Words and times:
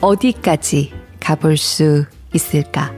어디까지 0.00 0.92
가볼 1.20 1.56
수 1.56 2.04
있을까? 2.32 2.92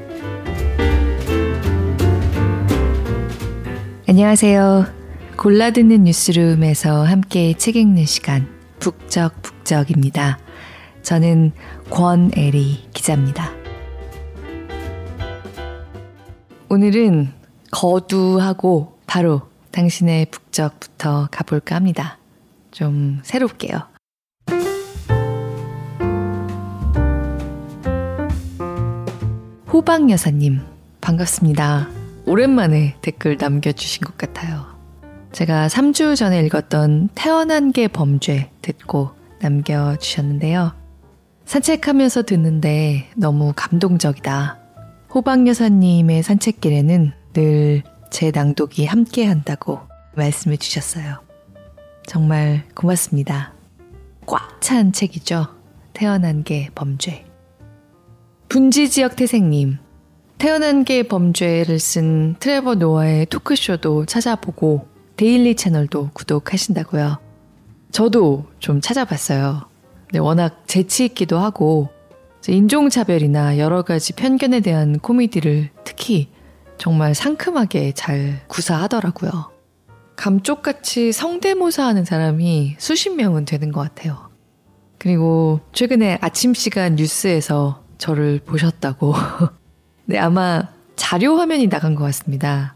안녕하세요. 4.07 4.87
골라듣는 5.37 6.05
뉴스룸에서 6.05 7.05
함께 7.05 7.55
책 7.55 7.77
읽는 7.77 8.05
시간, 8.05 8.47
북적북적입니다. 8.81 10.39
저는 11.03 11.53
권애리 11.89 12.91
기자입니다. 12.93 13.51
오늘은 16.69 17.33
거두하고 17.71 18.99
바로 19.07 19.49
당신의 19.71 20.27
북적부터 20.27 21.29
가볼까 21.31 21.77
합니다. 21.77 22.19
좀 22.71 23.21
새롭게요. 23.23 24.00
호박 29.73 30.11
여사님, 30.11 30.61
반갑습니다. 31.01 31.89
오랜만에 32.27 32.97
댓글 33.03 33.37
남겨주신 33.37 34.03
것 34.03 34.19
같아요. 34.19 34.67
제가 35.33 35.69
3주 35.69 36.17
전에 36.17 36.41
읽었던 36.47 37.11
태어난 37.15 37.73
게 37.73 37.87
범죄 37.89 38.51
듣고 38.63 39.11
남겨주셨는데요. 39.41 40.73
산책하면서 41.45 42.23
듣는데 42.25 43.11
너무 43.17 43.53
감동적이다. 43.55 44.59
호박 45.15 45.47
여사님의 45.47 46.23
산책길에는 46.23 47.13
늘 47.33 47.83
제 48.11 48.33
낭독이 48.33 48.87
함께 48.87 49.25
한다고 49.25 49.81
말씀해 50.17 50.57
주셨어요. 50.57 51.21
정말 52.07 52.65
고맙습니다. 52.75 53.55
꽉 54.27 54.61
찬 54.61 54.93
책이죠. 54.93 55.47
태어난 55.95 56.43
게 56.45 56.69
범죄. 56.75 57.25
분지 58.51 58.91
지역 58.91 59.15
태생님. 59.15 59.79
태어난 60.37 60.83
게 60.83 61.05
범죄를 61.05 61.79
쓴 61.79 62.35
트레버 62.41 62.75
노아의 62.75 63.27
토크쇼도 63.27 64.07
찾아보고 64.07 64.89
데일리 65.17 65.55
채널도 65.55 66.11
구독하신다고요. 66.15 67.21
저도 67.93 68.47
좀 68.59 68.81
찾아봤어요. 68.81 69.69
네, 70.13 70.19
워낙 70.19 70.65
재치 70.67 71.05
있기도 71.05 71.39
하고 71.39 71.91
인종차별이나 72.49 73.59
여러 73.59 73.83
가지 73.83 74.15
편견에 74.15 74.59
대한 74.59 74.99
코미디를 74.99 75.71
특히 75.85 76.29
정말 76.77 77.15
상큼하게 77.15 77.93
잘 77.93 78.43
구사하더라고요. 78.49 79.31
감쪽같이 80.17 81.13
성대모사 81.13 81.87
하는 81.87 82.05
사람이 82.05 82.75
수십 82.81 83.11
명은 83.11 83.45
되는 83.45 83.71
것 83.71 83.81
같아요. 83.81 84.29
그리고 84.99 85.61
최근에 85.73 86.19
아침 86.21 86.53
시간 86.53 86.97
뉴스에서 86.97 87.85
저를 88.01 88.41
보셨다고. 88.45 89.15
네, 90.07 90.19
아마 90.19 90.63
자료 90.97 91.37
화면이 91.37 91.69
나간 91.69 91.95
것 91.95 92.03
같습니다. 92.05 92.75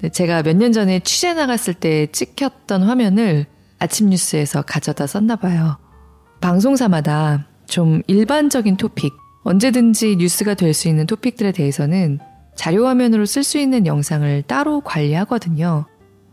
네, 0.00 0.08
제가 0.08 0.42
몇 0.42 0.56
년 0.56 0.72
전에 0.72 0.98
취재 1.00 1.34
나갔을 1.34 1.74
때 1.74 2.06
찍혔던 2.10 2.82
화면을 2.82 3.46
아침 3.78 4.08
뉴스에서 4.08 4.62
가져다 4.62 5.06
썼나 5.06 5.36
봐요. 5.36 5.76
방송사마다 6.40 7.46
좀 7.66 8.02
일반적인 8.06 8.76
토픽, 8.76 9.12
언제든지 9.44 10.16
뉴스가 10.16 10.54
될 10.54 10.74
수 10.74 10.88
있는 10.88 11.06
토픽들에 11.06 11.52
대해서는 11.52 12.18
자료 12.56 12.86
화면으로 12.86 13.26
쓸 13.26 13.42
수 13.42 13.58
있는 13.58 13.86
영상을 13.86 14.42
따로 14.42 14.80
관리하거든요. 14.80 15.86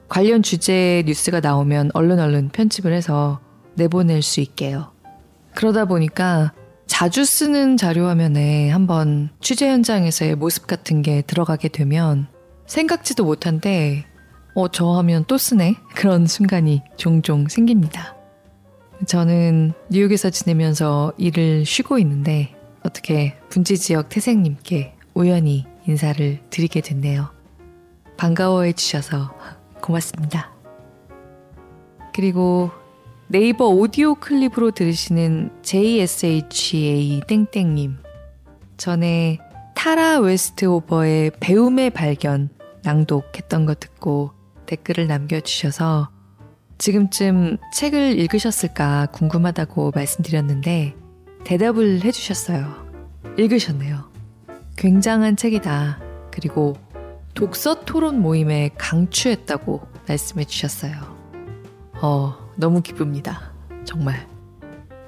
관련 0.07 0.43
주제의 0.43 1.03
뉴스가 1.03 1.39
나오면 1.39 1.91
얼른 1.93 2.19
얼른 2.19 2.49
편집을 2.49 2.93
해서 2.93 3.39
내보낼 3.75 4.21
수 4.21 4.39
있게요. 4.41 4.91
그러다 5.55 5.85
보니까 5.85 6.53
자주 6.91 7.23
쓰는 7.23 7.77
자료 7.77 8.07
화면에 8.07 8.69
한번 8.69 9.29
취재 9.39 9.69
현장에서의 9.69 10.35
모습 10.35 10.67
같은 10.67 11.01
게 11.01 11.21
들어가게 11.21 11.69
되면 11.69 12.27
생각지도 12.67 13.23
못한데, 13.23 14.03
어, 14.55 14.67
저 14.67 14.97
하면 14.97 15.23
또 15.25 15.37
쓰네? 15.37 15.77
그런 15.95 16.27
순간이 16.27 16.81
종종 16.97 17.47
생깁니다. 17.47 18.17
저는 19.07 19.71
뉴욕에서 19.89 20.31
지내면서 20.31 21.13
일을 21.17 21.65
쉬고 21.65 21.97
있는데, 21.97 22.53
어떻게 22.83 23.37
분지 23.47 23.77
지역 23.77 24.09
태생님께 24.09 24.93
우연히 25.13 25.65
인사를 25.87 26.41
드리게 26.49 26.81
됐네요. 26.81 27.29
반가워해 28.17 28.73
주셔서 28.73 29.33
고맙습니다. 29.81 30.51
그리고 32.13 32.69
네이버 33.31 33.69
오디오 33.69 34.15
클립으로 34.15 34.71
들으시는 34.71 35.51
JSHA 35.61 37.21
땡땡님. 37.29 37.95
전에 38.75 39.39
타라 39.73 40.19
웨스트 40.19 40.65
오버의 40.65 41.31
배움의 41.39 41.91
발견 41.91 42.49
낭독했던 42.83 43.65
거 43.65 43.73
듣고 43.75 44.31
댓글을 44.65 45.07
남겨주셔서 45.07 46.09
지금쯤 46.77 47.55
책을 47.73 48.19
읽으셨을까 48.19 49.07
궁금하다고 49.13 49.93
말씀드렸는데 49.95 50.93
대답을 51.45 52.03
해주셨어요. 52.03 52.85
읽으셨네요. 53.37 54.11
굉장한 54.75 55.37
책이다. 55.37 56.01
그리고 56.31 56.75
독서 57.33 57.79
토론 57.85 58.21
모임에 58.21 58.71
강추했다고 58.77 59.87
말씀해 60.09 60.43
주셨어요. 60.43 60.95
어, 62.01 62.40
너무 62.61 62.83
기쁩니다. 62.83 63.51
정말. 63.85 64.27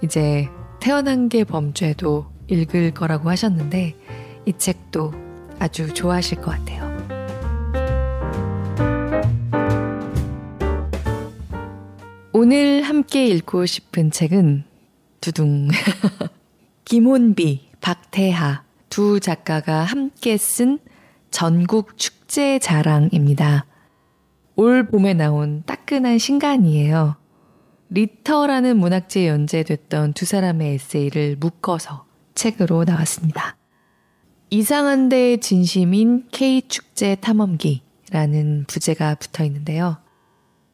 이제 0.02 0.50
태어난 0.82 1.30
게 1.30 1.44
범죄도 1.44 2.26
읽을 2.48 2.96
거라고 2.96 3.30
하셨는데 3.30 3.96
이 4.48 4.54
책도 4.58 5.14
아주 5.60 5.94
좋아하실 5.94 6.42
것 6.42 6.50
같아요. 6.50 6.92
오늘 12.34 12.82
함께 12.82 13.28
읽고 13.28 13.68
싶은 13.68 14.10
책은 14.10 14.64
두둥 15.22 15.68
김혼비, 16.86 17.70
박태하 17.82 18.64
두 18.90 19.20
작가가 19.20 19.84
함께 19.84 20.38
쓴 20.38 20.80
전국 21.30 22.00
축제 22.00 22.58
자랑입니다. 22.58 23.68
올 24.56 24.88
봄에 24.88 25.14
나온 25.14 25.62
따끈한 25.68 26.18
신간이에요. 26.18 27.23
리터라는 27.94 28.78
문학지에 28.78 29.28
연재됐던 29.28 30.14
두 30.14 30.26
사람의 30.26 30.74
에세이를 30.74 31.36
묶어서 31.40 32.06
책으로 32.34 32.86
나왔습니다. 32.86 33.56
이상한데 34.50 35.38
진심인 35.38 36.26
K축제 36.32 37.18
탐험기라는 37.22 38.66
부제가 38.68 39.14
붙어 39.16 39.44
있는데요. 39.44 39.98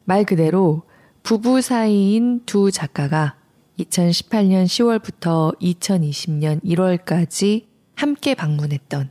말 0.04 0.24
그대로 0.24 0.82
부부 1.22 1.60
사이인 1.60 2.46
두 2.46 2.70
작가가 2.70 3.36
2018년 3.78 4.64
10월부터 4.64 5.58
2020년 5.60 6.64
1월까지 6.64 7.66
함께 7.96 8.34
방문했던 8.34 9.10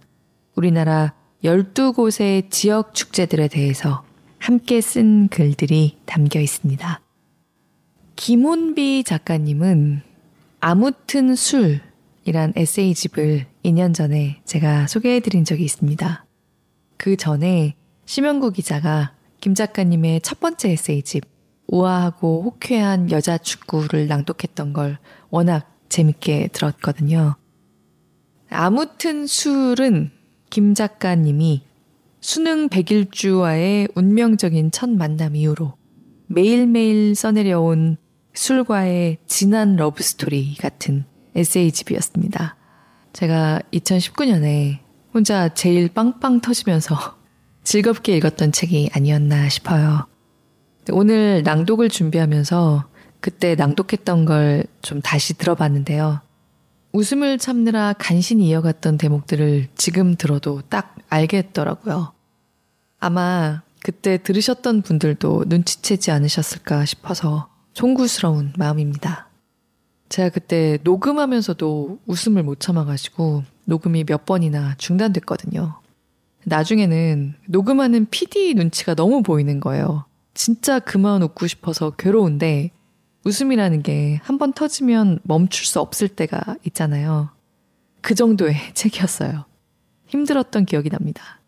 우리나라 0.56 1.14
12곳의 1.44 2.50
지역 2.50 2.96
축제들에 2.96 3.50
대해서 3.50 4.04
함께 4.40 4.82
쓴 4.82 5.28
글들이 5.28 6.00
담겨 6.08 6.40
있습니다. 6.40 7.02
김혼비 8.22 9.06
작가님은 9.06 10.02
아무튼 10.60 11.36
술이란 11.36 12.52
에세이집을 12.54 13.46
2년 13.64 13.94
전에 13.94 14.42
제가 14.44 14.88
소개해 14.88 15.22
드린 15.22 15.46
적이 15.46 15.64
있습니다. 15.64 16.26
그 16.98 17.16
전에 17.16 17.76
심영구 18.06 18.52
기자가 18.52 19.14
김 19.40 19.56
작가님의 19.56 20.20
첫 20.20 20.42
번째 20.42 20.72
에세이집 20.72 21.24
우아하고 21.68 22.44
호쾌한 22.44 23.10
여자 23.10 23.38
축구를 23.38 24.08
낭독했던 24.08 24.74
걸 24.74 24.98
워낙 25.30 25.74
재밌게 25.88 26.50
들었거든요. 26.52 27.38
아무튼 28.50 29.28
술은 29.28 30.12
김 30.50 30.74
작가님이 30.74 31.62
수능 32.20 32.68
백일주와의 32.68 33.88
운명적인 33.96 34.72
첫 34.72 34.90
만남 34.90 35.38
이후로 35.38 35.76
매일매일 36.28 37.16
써내려온 37.16 37.98
술과의 38.34 39.18
진한 39.28 39.76
러브스토리 39.76 40.56
같은 40.56 41.06
에세이집이었습니다. 41.36 42.56
제가 43.14 43.62
2019년에 43.74 44.80
혼자 45.14 45.54
제일 45.54 45.90
빵빵 45.90 46.42
터지면서 46.42 47.18
즐겁게 47.64 48.18
읽었던 48.18 48.52
책이 48.52 48.92
아니었나 48.94 49.50
싶어요. 49.50 50.08
오늘 50.92 51.44
낭독을 51.44 51.90
준비하면서 51.90 52.86
그때 53.20 53.56
낭독했던 53.56 54.26
걸 54.26 54.64
좀 54.82 55.02
다시 55.02 55.34
들어봤는데요. 55.36 56.22
웃음을 56.92 57.38
참느라 57.38 57.94
간신히 57.94 58.48
이어갔던 58.48 58.98
대목들을 58.98 59.68
지금 59.76 60.16
들어도 60.16 60.62
딱 60.70 60.96
알겠더라고요. 61.10 62.14
아마 63.00 63.62
그때 63.84 64.18
들으셨던 64.18 64.82
분들도 64.82 65.46
눈치채지 65.48 66.12
않으셨을까 66.12 66.86
싶어서 66.86 67.50
송구스러운 67.74 68.54
마음입니다. 68.58 69.30
제가 70.10 70.30
그때 70.30 70.80
녹음하면서도 70.84 72.00
웃음을 72.08 72.44
못 72.44 72.60
참아가지고 72.60 73.44
녹음이 73.66 74.04
몇 74.06 74.26
번이나 74.26 74.76
중단됐거든요. 74.78 75.80
나중에는 76.46 77.36
녹음하는 77.48 78.08
PD 78.10 78.56
눈치가 78.56 78.96
너무 78.96 79.22
보이는 79.22 79.60
거예요. 79.60 80.06
진짜 80.34 80.80
그만 80.80 81.22
웃고 81.22 81.48
싶어서 81.48 81.92
괴로운데 81.92 82.72
웃음이라는 83.26 83.84
게 83.84 84.20
한 84.24 84.38
번 84.40 84.54
터지면 84.54 85.20
멈출 85.24 85.66
수 85.66 85.80
없을 85.80 86.08
때가 86.08 86.56
있잖아요. 86.66 87.30
그 88.02 88.16
정도의 88.16 88.56
책이었어요. 88.74 89.46
힘들었던 90.08 90.66
기억이 90.66 90.90
납니다. 90.90 91.40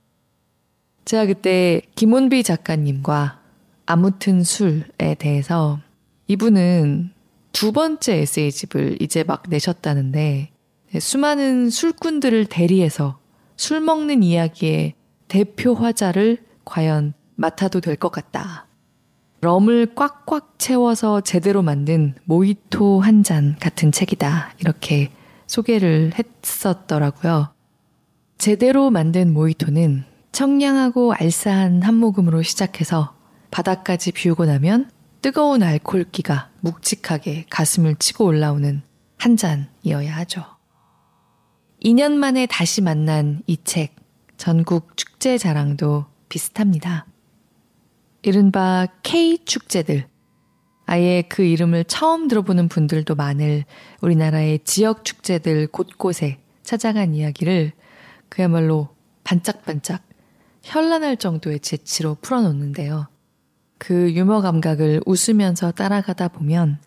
제가 1.06 1.26
그때 1.26 1.82
김원비 1.96 2.44
작가님과 2.44 3.40
아무튼 3.88 4.44
술에 4.44 5.16
대해서 5.18 5.80
이분은 6.32 7.12
두 7.52 7.74
번째 7.74 8.20
에세이집을 8.20 9.02
이제 9.02 9.26
막 9.26 9.44
내셨다는데 9.50 10.50
수많은 10.98 11.70
술꾼들을 11.70 12.46
대리해서 12.46 13.20
술 13.58 13.82
먹는 13.82 14.24
이야기의 14.24 14.94
대표 15.28 15.74
화자를 15.74 16.38
과연 16.64 17.14
맡아도 17.36 17.82
될 17.82 17.98
것 17.98 18.14
같다. 18.14 18.68
럼을 19.42 19.94
꽉꽉 19.94 20.58
채워서 20.58 21.20
제대로 21.20 21.62
만든 21.64 22.16
모히토 22.24 23.02
한 23.02 23.24
잔 23.24 23.58
같은 23.60 23.92
책이다. 23.92 24.54
이렇게 24.60 25.12
소개를 25.48 26.14
했었더라고요. 26.18 27.50
제대로 28.38 28.90
만든 28.90 29.34
모히토는 29.34 30.06
청량하고 30.32 31.12
알싸한 31.12 31.82
한 31.82 31.96
모금으로 31.96 32.42
시작해서 32.42 33.16
바닥까지 33.52 34.14
비우고 34.14 34.46
나면 34.46 34.90
뜨거운 35.22 35.62
알코올기가 35.62 36.50
묵직하게 36.62 37.46
가슴을 37.50 37.96
치고 37.96 38.26
올라오는 38.26 38.82
한 39.18 39.38
잔이어야 39.38 40.16
하죠. 40.18 40.44
2년 41.84 42.14
만에 42.14 42.48
다시 42.48 42.82
만난 42.82 43.44
이 43.46 43.58
책, 43.64 43.96
전국 44.38 44.98
축제 44.98 45.38
자랑도 45.38 46.06
비슷합니다. 46.28 47.06
이른바 48.24 48.88
K축제들. 49.04 50.08
아예 50.86 51.22
그 51.22 51.44
이름을 51.44 51.84
처음 51.84 52.28
들어보는 52.28 52.68
분들도 52.68 53.14
많을 53.14 53.66
우리나라의 54.02 54.60
지역 54.64 55.06
축제들 55.06 55.68
곳곳에 55.68 56.40
찾아간 56.64 57.14
이야기를 57.14 57.74
그야말로 58.28 58.90
반짝반짝 59.24 60.04
현란할 60.64 61.18
정도의 61.18 61.60
재치로 61.60 62.16
풀어놓는데요. 62.22 63.08
그 63.84 64.14
유머 64.14 64.42
감각을 64.42 65.02
웃으면서 65.08 65.72
따라가다 65.72 66.28
보면 66.28 66.78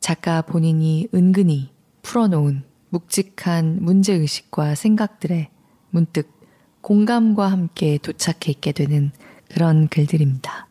작가 0.00 0.40
본인이 0.40 1.06
은근히 1.12 1.68
풀어놓은 2.00 2.62
묵직한 2.88 3.76
문제의식과 3.82 4.74
생각들에 4.74 5.50
문득 5.90 6.32
공감과 6.80 7.46
함께 7.46 7.98
도착해 7.98 8.52
있게 8.52 8.72
되는 8.72 9.12
그런 9.50 9.86
글들입니다. 9.88 10.66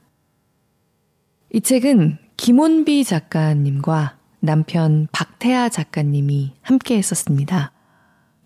이 1.54 1.62
책은 1.62 2.18
김원비 2.36 3.04
작가님과 3.04 4.18
남편 4.40 5.08
박태아 5.12 5.70
작가님이 5.70 6.56
함께 6.64 6.98
했었습니다. 6.98 7.74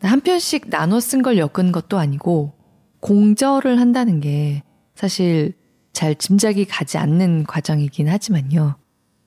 한 0.02 0.19
편씩 0.19 0.69
나눠 0.69 1.00
쓴 1.00 1.22
걸 1.22 1.38
엮은 1.38 1.72
것도 1.72 1.98
아니고 2.00 2.52
공절을 3.00 3.80
한다는 3.80 4.19
게 4.19 4.64
사실 4.94 5.62
잘 5.94 6.16
짐작이 6.16 6.66
가지 6.66 6.98
않는 6.98 7.45
과정이긴 7.45 8.10
하지만요. 8.10 8.75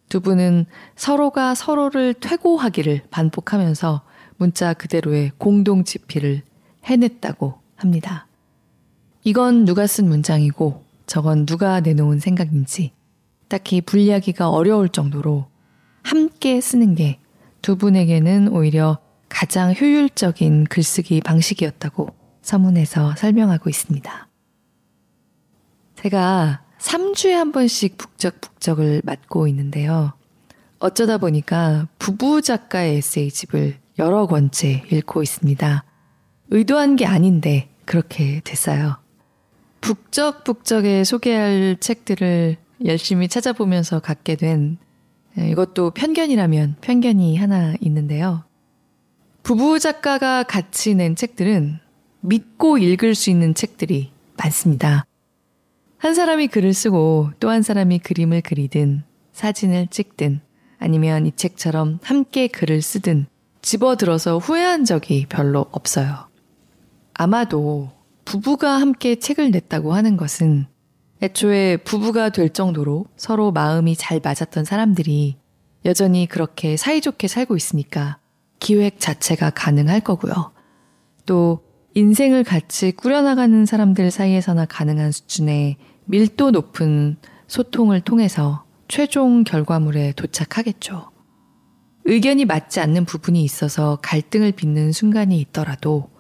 두 0.08 0.20
분은 0.20 0.66
서로가 0.94 1.54
서로를 1.54 2.14
퇴고하기를 2.14 3.04
반복하면서 3.10 4.02
문자 4.36 4.74
그대로의 4.74 5.32
공동 5.38 5.84
집필을 5.84 6.42
해냈다고 6.84 7.54
합니다. 7.76 8.26
이건 9.24 9.64
누가 9.64 9.86
쓴 9.86 10.08
문장이고 10.08 10.84
저건 11.06 11.46
누가 11.46 11.80
내놓은 11.80 12.20
생각인지 12.20 12.92
딱히 13.48 13.80
분리하기가 13.80 14.50
어려울 14.50 14.88
정도로 14.88 15.46
함께 16.02 16.60
쓰는 16.60 16.94
게 16.94 17.20
두 17.66 17.74
분에게는 17.74 18.46
오히려 18.52 18.98
가장 19.28 19.74
효율적인 19.74 20.66
글쓰기 20.66 21.20
방식이었다고 21.20 22.10
서문에서 22.42 23.16
설명하고 23.16 23.68
있습니다. 23.68 24.25
제가 26.06 26.60
3주에 26.78 27.32
한 27.32 27.50
번씩 27.50 27.98
북적북적을 27.98 29.02
맡고 29.04 29.48
있는데요. 29.48 30.12
어쩌다 30.78 31.18
보니까 31.18 31.88
부부 31.98 32.42
작가의 32.42 32.98
에세이집을 32.98 33.78
여러 33.98 34.26
권째 34.26 34.84
읽고 34.92 35.22
있습니다. 35.22 35.84
의도한 36.50 36.94
게 36.94 37.06
아닌데 37.06 37.70
그렇게 37.84 38.40
됐어요. 38.44 38.98
북적북적에 39.80 41.02
소개할 41.02 41.76
책들을 41.80 42.56
열심히 42.84 43.26
찾아보면서 43.26 43.98
갖게 43.98 44.36
된 44.36 44.78
예, 45.38 45.48
이것도 45.48 45.90
편견이라면 45.90 46.76
편견이 46.82 47.36
하나 47.36 47.74
있는데요. 47.80 48.44
부부 49.42 49.80
작가가 49.80 50.44
같이 50.44 50.94
낸 50.94 51.16
책들은 51.16 51.80
믿고 52.20 52.78
읽을 52.78 53.16
수 53.16 53.30
있는 53.30 53.54
책들이 53.54 54.12
많습니다. 54.36 55.04
한 55.98 56.14
사람이 56.14 56.48
글을 56.48 56.74
쓰고 56.74 57.30
또 57.40 57.48
한 57.48 57.62
사람이 57.62 58.00
그림을 58.00 58.42
그리든 58.42 59.02
사진을 59.32 59.88
찍든 59.88 60.40
아니면 60.78 61.26
이 61.26 61.32
책처럼 61.34 61.98
함께 62.02 62.48
글을 62.48 62.82
쓰든 62.82 63.26
집어들어서 63.62 64.38
후회한 64.38 64.84
적이 64.84 65.26
별로 65.28 65.66
없어요. 65.72 66.28
아마도 67.14 67.90
부부가 68.24 68.80
함께 68.80 69.16
책을 69.16 69.50
냈다고 69.50 69.94
하는 69.94 70.16
것은 70.16 70.66
애초에 71.22 71.78
부부가 71.78 72.28
될 72.28 72.50
정도로 72.50 73.06
서로 73.16 73.50
마음이 73.52 73.96
잘 73.96 74.20
맞았던 74.22 74.64
사람들이 74.64 75.38
여전히 75.86 76.26
그렇게 76.26 76.76
사이좋게 76.76 77.26
살고 77.26 77.56
있으니까 77.56 78.18
기획 78.60 79.00
자체가 79.00 79.50
가능할 79.50 80.00
거고요. 80.00 80.52
또 81.24 81.65
인생을 81.96 82.44
같이 82.44 82.92
꾸려나가는 82.92 83.64
사람들 83.64 84.10
사이에서나 84.10 84.66
가능한 84.66 85.12
수준의 85.12 85.76
밀도 86.04 86.50
높은 86.50 87.16
소통을 87.46 88.02
통해서 88.02 88.66
최종 88.86 89.44
결과물에 89.44 90.12
도착하겠죠. 90.12 91.10
의견이 92.04 92.44
맞지 92.44 92.80
않는 92.80 93.06
부분이 93.06 93.42
있어서 93.42 93.98
갈등을 94.02 94.52
빚는 94.52 94.92
순간이 94.92 95.40
있더라도 95.40 96.10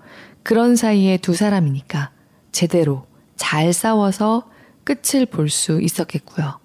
그런 0.42 0.76
사이에 0.76 1.18
두 1.18 1.34
사람이니까 1.34 2.10
제대로 2.52 3.06
잘 3.36 3.74
싸워서 3.74 4.48
끝을 4.82 5.26
볼 5.26 5.50
수 5.50 5.82
있었겠고요. 5.82 6.58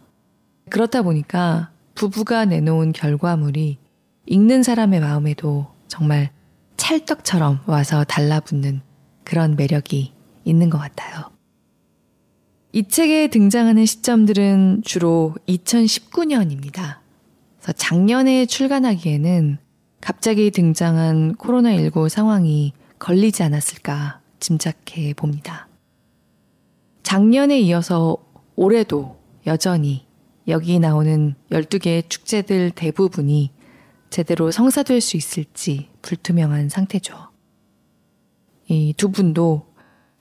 그렇다 0.70 1.02
보니까 1.02 1.72
부부가 1.96 2.46
내놓은 2.46 2.94
결과물이 2.94 3.78
읽는 4.28 4.64
사람의 4.64 5.02
마음에도 5.02 5.68
정말 5.90 6.32
찰떡처럼 6.78 7.64
와서 7.66 8.06
달라붙는 8.06 8.90
그런 9.32 9.56
매력이 9.56 10.12
있는 10.44 10.70
것 10.70 10.78
같아요. 10.78 11.32
이 12.74 12.84
책에 12.90 13.30
등장하는 13.30 13.86
시점들은 13.86 14.82
주로 14.84 15.36
2019년입니다. 15.48 16.98
그래서 17.56 17.72
작년에 17.72 18.46
출간하기에는 18.46 19.58
갑자기 20.02 20.52
등장한 20.52 21.36
코로나19 21.38 22.10
상황이 22.10 22.74
걸리지 23.00 23.42
않았을까 23.44 24.20
짐작해 24.42 25.14
봅니다. 25.14 25.70
작년에 27.04 27.58
이어서 27.62 28.18
올해도 28.58 29.18
여전히 29.48 30.06
여기 30.50 30.78
나오는 30.78 31.36
12개의 31.52 32.10
축제들 32.10 32.72
대부분이 32.72 33.52
제대로 34.10 34.52
성사될 34.52 35.00
수 35.00 35.16
있을지 35.16 35.88
불투명한 36.02 36.68
상태죠. 36.68 37.31
이 38.72 38.94
두 38.94 39.12
분도 39.12 39.66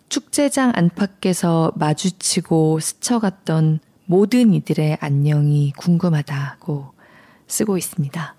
축제장 0.09 0.73
안팎에서 0.75 1.71
마주치고 1.76 2.80
스쳐갔던 2.80 3.78
모든 4.07 4.52
이들의 4.52 4.99
안녕이 5.00 5.73
궁금하다고 5.76 6.92
쓰고 7.47 7.78
있습니다. 7.78 8.35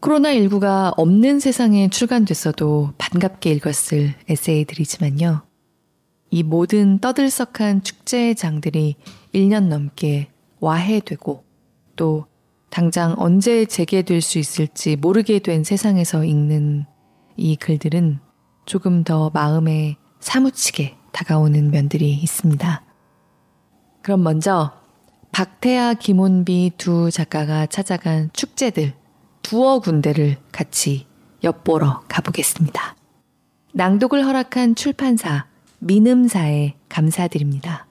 코로나19가 0.00 0.94
없는 0.96 1.40
세상에 1.40 1.88
출간됐어도 1.88 2.94
반갑게 2.96 3.50
읽었을 3.52 4.14
에세이들이지만요. 4.30 5.42
이 6.30 6.42
모든 6.42 7.00
떠들썩한 7.00 7.82
축제의 7.82 8.34
장들이 8.34 8.96
1년 9.34 9.64
넘게 9.64 10.30
와해되고 10.60 11.44
또 11.96 12.24
당장 12.70 13.14
언제 13.18 13.66
재개될 13.66 14.22
수 14.22 14.38
있을지 14.38 14.96
모르게 14.96 15.38
된 15.40 15.64
세상에서 15.64 16.24
읽는 16.24 16.86
이 17.36 17.56
글들은 17.56 18.20
조금 18.70 19.02
더 19.02 19.30
마음에 19.34 19.96
사무치게 20.20 20.96
다가오는 21.10 21.72
면들이 21.72 22.14
있습니다. 22.14 22.84
그럼 24.00 24.22
먼저 24.22 24.70
박태아, 25.32 25.94
김원비 25.94 26.74
두 26.78 27.10
작가가 27.10 27.66
찾아간 27.66 28.30
축제들 28.32 28.94
두어 29.42 29.80
군데를 29.80 30.36
같이 30.52 31.08
엿보러 31.42 32.04
가보겠습니다. 32.06 32.94
낭독을 33.74 34.24
허락한 34.24 34.76
출판사 34.76 35.46
민음사에 35.80 36.74
감사드립니다. 36.88 37.89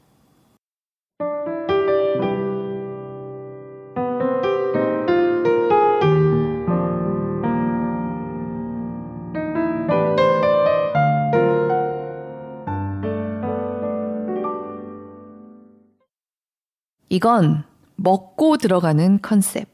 이건 17.09 17.63
먹고 17.95 18.57
들어가는 18.57 19.21
컨셉. 19.21 19.67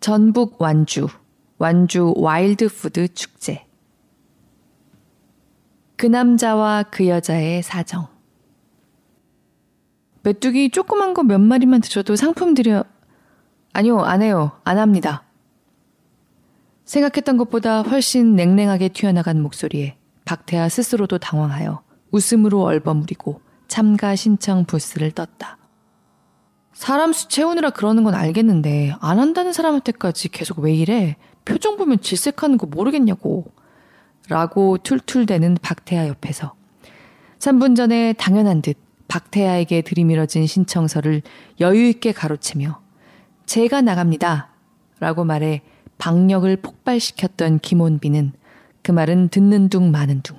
전북 0.00 0.60
완주, 0.60 1.08
완주 1.58 2.14
와일드푸드 2.16 3.14
축제. 3.14 3.66
그 5.96 6.06
남자와 6.06 6.84
그 6.84 7.06
여자의 7.08 7.62
사정. 7.62 8.08
메뚜기 10.22 10.70
조그만 10.70 11.14
거 11.14 11.22
몇 11.24 11.40
마리만 11.40 11.80
드셔도 11.80 12.16
상품 12.16 12.54
드려. 12.54 12.84
아니요, 13.72 14.00
안 14.00 14.22
해요. 14.22 14.52
안 14.64 14.78
합니다. 14.78 15.24
생각했던 16.84 17.36
것보다 17.38 17.82
훨씬 17.82 18.36
냉랭하게 18.36 18.90
튀어나간 18.90 19.40
목소리에 19.40 19.96
박태하 20.24 20.68
스스로도 20.68 21.18
당황하여 21.18 21.82
웃음으로 22.10 22.62
얼버무리고 22.62 23.40
참가 23.66 24.14
신청 24.14 24.64
부스를 24.64 25.10
떴다. 25.12 25.58
사람 26.82 27.12
수 27.12 27.28
채우느라 27.28 27.70
그러는 27.70 28.02
건 28.02 28.16
알겠는데 28.16 28.96
안 28.98 29.20
한다는 29.20 29.52
사람한테까지 29.52 30.30
계속 30.30 30.58
왜 30.58 30.74
이래? 30.74 31.14
표정 31.44 31.76
보면 31.76 32.00
질색하는 32.00 32.58
거 32.58 32.66
모르겠냐고. 32.66 33.44
라고 34.28 34.78
툴툴대는 34.78 35.58
박태하 35.62 36.08
옆에서 36.08 36.54
3분 37.38 37.76
전에 37.76 38.14
당연한 38.14 38.62
듯 38.62 38.76
박태하에게 39.06 39.82
들이밀어진 39.82 40.48
신청서를 40.48 41.22
여유있게 41.60 42.10
가로채며 42.10 42.80
제가 43.46 43.80
나갑니다. 43.80 44.48
라고 44.98 45.22
말해 45.22 45.62
박력을 45.98 46.56
폭발시켰던 46.56 47.60
김원비는 47.60 48.32
그 48.82 48.90
말은 48.90 49.28
듣는 49.28 49.68
둥 49.68 49.92
마는 49.92 50.22
둥 50.22 50.36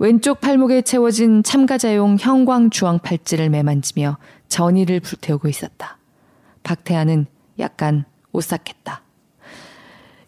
왼쪽 0.00 0.40
팔목에 0.40 0.82
채워진 0.82 1.42
참가자용 1.42 2.18
형광 2.20 2.70
주황 2.70 3.00
팔찌를 3.00 3.50
매만지며 3.50 4.18
전의를 4.48 5.00
불태우고 5.00 5.48
있었다. 5.48 5.98
박태하는 6.62 7.26
약간 7.58 8.04
오싹했다. 8.32 9.02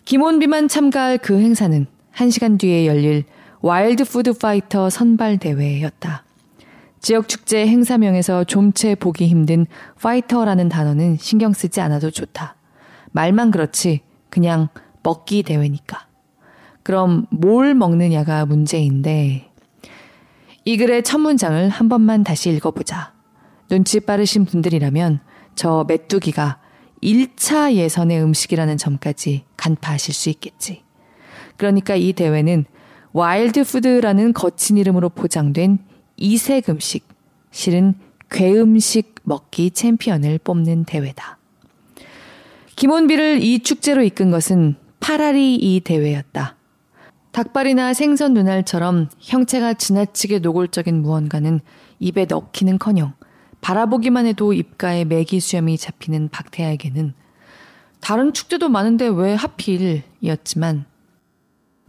김혼비만 0.05 0.69
참가할 0.69 1.19
그 1.19 1.39
행사는 1.39 1.87
1시간 2.15 2.59
뒤에 2.59 2.87
열릴 2.87 3.25
와일드 3.61 4.05
푸드 4.05 4.33
파이터 4.33 4.91
선발 4.91 5.39
대회였다. 5.39 6.25
지역 7.00 7.29
축제 7.29 7.67
행사명에서 7.67 8.45
좀체 8.45 8.95
보기 8.95 9.27
힘든 9.27 9.67
파이터라는 10.00 10.69
단어는 10.69 11.17
신경 11.19 11.53
쓰지 11.53 11.81
않아도 11.81 12.11
좋다. 12.11 12.57
말만 13.12 13.50
그렇지 13.50 14.00
그냥 14.29 14.69
먹기 15.03 15.43
대회니까. 15.43 16.07
그럼 16.83 17.27
뭘 17.31 17.75
먹느냐가 17.75 18.45
문제인데 18.47 19.50
이 20.65 20.77
글의 20.77 21.03
첫 21.03 21.19
문장을 21.19 21.69
한 21.69 21.89
번만 21.89 22.23
다시 22.23 22.50
읽어보자. 22.50 23.12
눈치 23.71 24.00
빠르신 24.00 24.47
분들이라면 24.47 25.21
저 25.55 25.85
메뚜기가 25.87 26.59
1차 27.03 27.73
예선의 27.73 28.21
음식이라는 28.21 28.77
점까지 28.77 29.45
간파하실 29.57 30.12
수 30.12 30.29
있겠지. 30.29 30.83
그러니까 31.57 31.95
이 31.95 32.12
대회는 32.12 32.65
와일드 33.12 33.62
푸드라는 33.62 34.33
거친 34.33 34.77
이름으로 34.77 35.09
포장된 35.11 35.79
이색 36.17 36.69
음식, 36.69 37.07
실은 37.53 37.95
괴음식 38.29 39.15
먹기 39.23 39.71
챔피언을 39.71 40.39
뽑는 40.43 40.85
대회다. 40.85 41.39
김원비를 42.75 43.41
이 43.43 43.61
축제로 43.61 44.03
이끈 44.03 44.33
것은 44.33 44.75
파라리 44.99 45.55
이 45.55 45.81
대회였다. 45.81 46.57
닭발이나 47.31 47.95
생선 47.95 48.35
눈알처럼 48.35 49.09
형체가 49.21 49.75
지나치게 49.75 50.41
노골적인 50.41 51.03
무언가는 51.03 51.61
입에 52.00 52.25
넣기는커녕 52.25 53.12
바라보기만 53.61 54.26
해도 54.26 54.52
입가에 54.52 55.05
매기 55.05 55.40
수염이 55.40 55.76
잡히는 55.79 56.29
박태하에게는 56.31 57.14
다른 58.00 58.33
축제도 58.33 58.69
많은데 58.69 59.07
왜 59.09 59.35
하필이었지만 59.35 60.87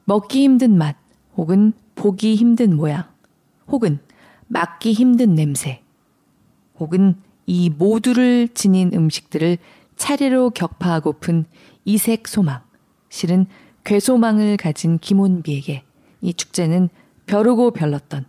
먹기 0.06 0.44
힘든 0.44 0.78
맛 0.78 0.98
혹은 1.38 1.74
보기 1.96 2.36
힘든 2.36 2.76
모양 2.76 3.06
혹은 3.68 4.00
맡기 4.48 4.92
힘든 4.92 5.36
냄새 5.36 5.82
혹은 6.78 7.16
이 7.46 7.70
모두를 7.70 8.50
지닌 8.50 8.92
음식들을 8.94 9.58
차례로 9.96 10.50
격파하고픈 10.50 11.46
이색 11.86 12.28
소망 12.28 12.62
실은 13.10 13.46
괴소망을 13.84 14.58
가진 14.58 15.00
김혼비에게 15.00 15.84
이 16.22 16.34
축제는 16.34 16.90
벼르고 17.26 17.72
별렀던 17.72 18.26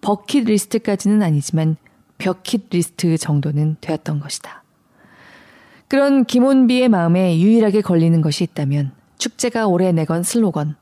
버킷리스트까지는 0.00 1.22
아니지만 1.22 1.76
벽킷 2.20 2.68
리스트 2.70 3.16
정도는 3.16 3.76
되었던 3.80 4.20
것이다. 4.20 4.62
그런 5.88 6.24
김혼비의 6.24 6.88
마음에 6.88 7.40
유일하게 7.40 7.80
걸리는 7.80 8.20
것이 8.20 8.44
있다면 8.44 8.92
축제가 9.18 9.66
올해 9.66 9.90
내건 9.90 10.22
슬로건 10.22 10.76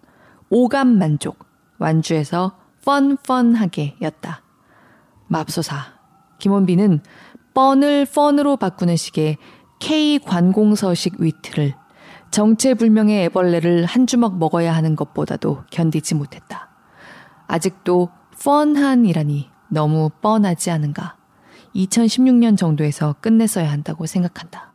오감 0.51 0.99
만족 0.99 1.39
완주에서 1.79 2.59
펀펀하게 2.85 3.97
였다. 4.03 4.43
맙소사 5.29 5.77
김원비는 6.39 7.01
뻔을 7.55 8.07
펀으로 8.07 8.57
바꾸는 8.57 8.97
식의 8.97 9.39
K 9.81 10.19
관공서식 10.19 11.21
위트를 11.21 11.75
정체불명의 12.31 13.25
애벌레를 13.25 13.85
한 13.85 14.07
주먹 14.07 14.39
먹어야 14.39 14.75
하는 14.75 14.97
것보다도 14.97 15.65
견디지 15.71 16.15
못했다. 16.15 16.69
아직도 17.47 18.11
펀한이라니 18.43 19.51
너무 19.69 20.11
뻔하지 20.21 20.71
않은가. 20.71 21.18
2016년 21.75 22.57
정도에서 22.57 23.15
끝냈어야 23.21 23.71
한다고 23.71 24.07
생각한다. 24.07 24.73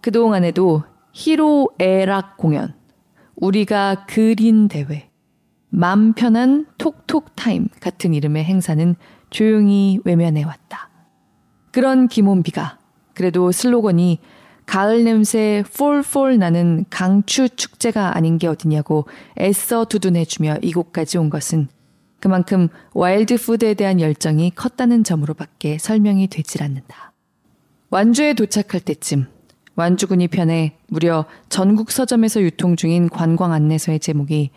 그동안에도 0.00 0.84
희로애락 1.12 2.36
공연, 2.36 2.74
우리가 3.36 4.06
그린 4.06 4.68
대회, 4.68 5.10
맘 5.68 6.14
편한 6.14 6.66
톡톡 6.78 7.36
타임 7.36 7.68
같은 7.80 8.14
이름의 8.14 8.44
행사는 8.44 8.96
조용히 9.30 10.00
외면해 10.04 10.44
왔다. 10.44 10.90
그런 11.72 12.08
김혼비가 12.08 12.78
그래도 13.14 13.52
슬로건이 13.52 14.18
가을 14.66 15.04
냄새 15.04 15.64
폴폴 15.76 16.38
나는 16.38 16.84
강추 16.90 17.48
축제가 17.48 18.16
아닌 18.16 18.38
게 18.38 18.46
어디냐고 18.46 19.06
애써 19.38 19.84
두둔해주며 19.84 20.58
이곳까지 20.62 21.18
온 21.18 21.28
것은 21.28 21.68
그만큼 22.20 22.68
와일드 22.92 23.36
푸드에 23.38 23.74
대한 23.74 24.00
열정이 24.00 24.52
컸다는 24.54 25.04
점으로밖에 25.04 25.78
설명이 25.78 26.28
되질 26.28 26.62
않는다. 26.62 27.12
완주에 27.88 28.34
도착할 28.34 28.80
때쯤 28.80 29.26
완주군이 29.74 30.28
펴낸 30.28 30.76
무려 30.88 31.24
전국 31.48 31.90
서점에서 31.90 32.42
유통 32.42 32.76
중인 32.76 33.08
관광 33.08 33.52
안내서의 33.52 33.98
제목이 34.00 34.50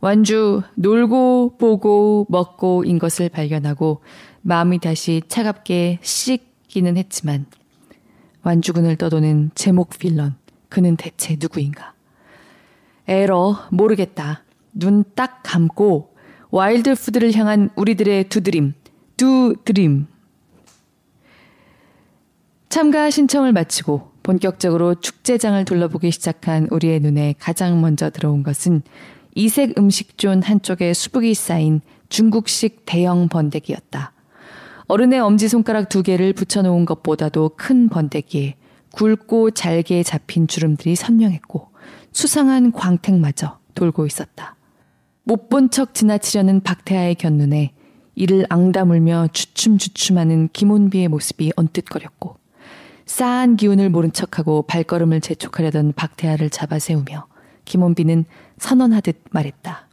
완주 0.00 0.62
놀고 0.74 1.56
보고 1.58 2.26
먹고인 2.28 2.98
것을 2.98 3.30
발견하고 3.30 4.02
마음이 4.42 4.78
다시 4.78 5.22
차갑게 5.26 5.98
씻기는 6.02 6.96
했지만 6.96 7.46
완주군을 8.42 8.96
떠도는 8.96 9.50
제목 9.54 9.90
빌런, 9.98 10.36
그는 10.68 10.96
대체 10.96 11.36
누구인가? 11.40 11.94
에라, 13.08 13.66
모르겠다. 13.70 14.44
눈 14.72 15.02
딱 15.16 15.40
감고 15.42 16.07
와일드 16.50 16.94
푸드를 16.94 17.34
향한 17.34 17.68
우리들의 17.76 18.30
두드림, 18.30 18.72
두드림. 19.18 20.06
참가 22.70 23.10
신청을 23.10 23.52
마치고 23.52 24.12
본격적으로 24.22 24.94
축제장을 24.94 25.62
둘러보기 25.66 26.10
시작한 26.10 26.66
우리의 26.70 27.00
눈에 27.00 27.34
가장 27.38 27.82
먼저 27.82 28.08
들어온 28.08 28.42
것은 28.42 28.80
이색 29.34 29.76
음식존 29.76 30.42
한쪽에 30.42 30.94
수북이 30.94 31.34
쌓인 31.34 31.82
중국식 32.08 32.84
대형 32.86 33.28
번데기였다. 33.28 34.12
어른의 34.86 35.20
엄지손가락 35.20 35.90
두 35.90 36.02
개를 36.02 36.32
붙여놓은 36.32 36.86
것보다도 36.86 37.52
큰 37.56 37.90
번데기에 37.90 38.56
굵고 38.92 39.50
잘게 39.50 40.02
잡힌 40.02 40.46
주름들이 40.46 40.96
선명했고 40.96 41.68
수상한 42.12 42.72
광택마저 42.72 43.58
돌고 43.74 44.06
있었다. 44.06 44.57
못 45.28 45.50
본 45.50 45.68
척 45.68 45.92
지나치려는 45.92 46.62
박태하의 46.62 47.14
곁눈에 47.16 47.72
이를 48.14 48.46
앙다물며 48.48 49.28
주춤주춤하는 49.34 50.48
김원비의 50.54 51.08
모습이 51.08 51.52
언뜻거렸고 51.54 52.38
싸한 53.04 53.56
기운을 53.56 53.90
모른 53.90 54.10
척하고 54.10 54.62
발걸음을 54.62 55.20
재촉하려던 55.20 55.92
박태하를 55.92 56.48
잡아 56.48 56.78
세우며 56.78 57.26
김원빈은 57.66 58.24
선언하듯 58.56 59.24
말했다. 59.30 59.86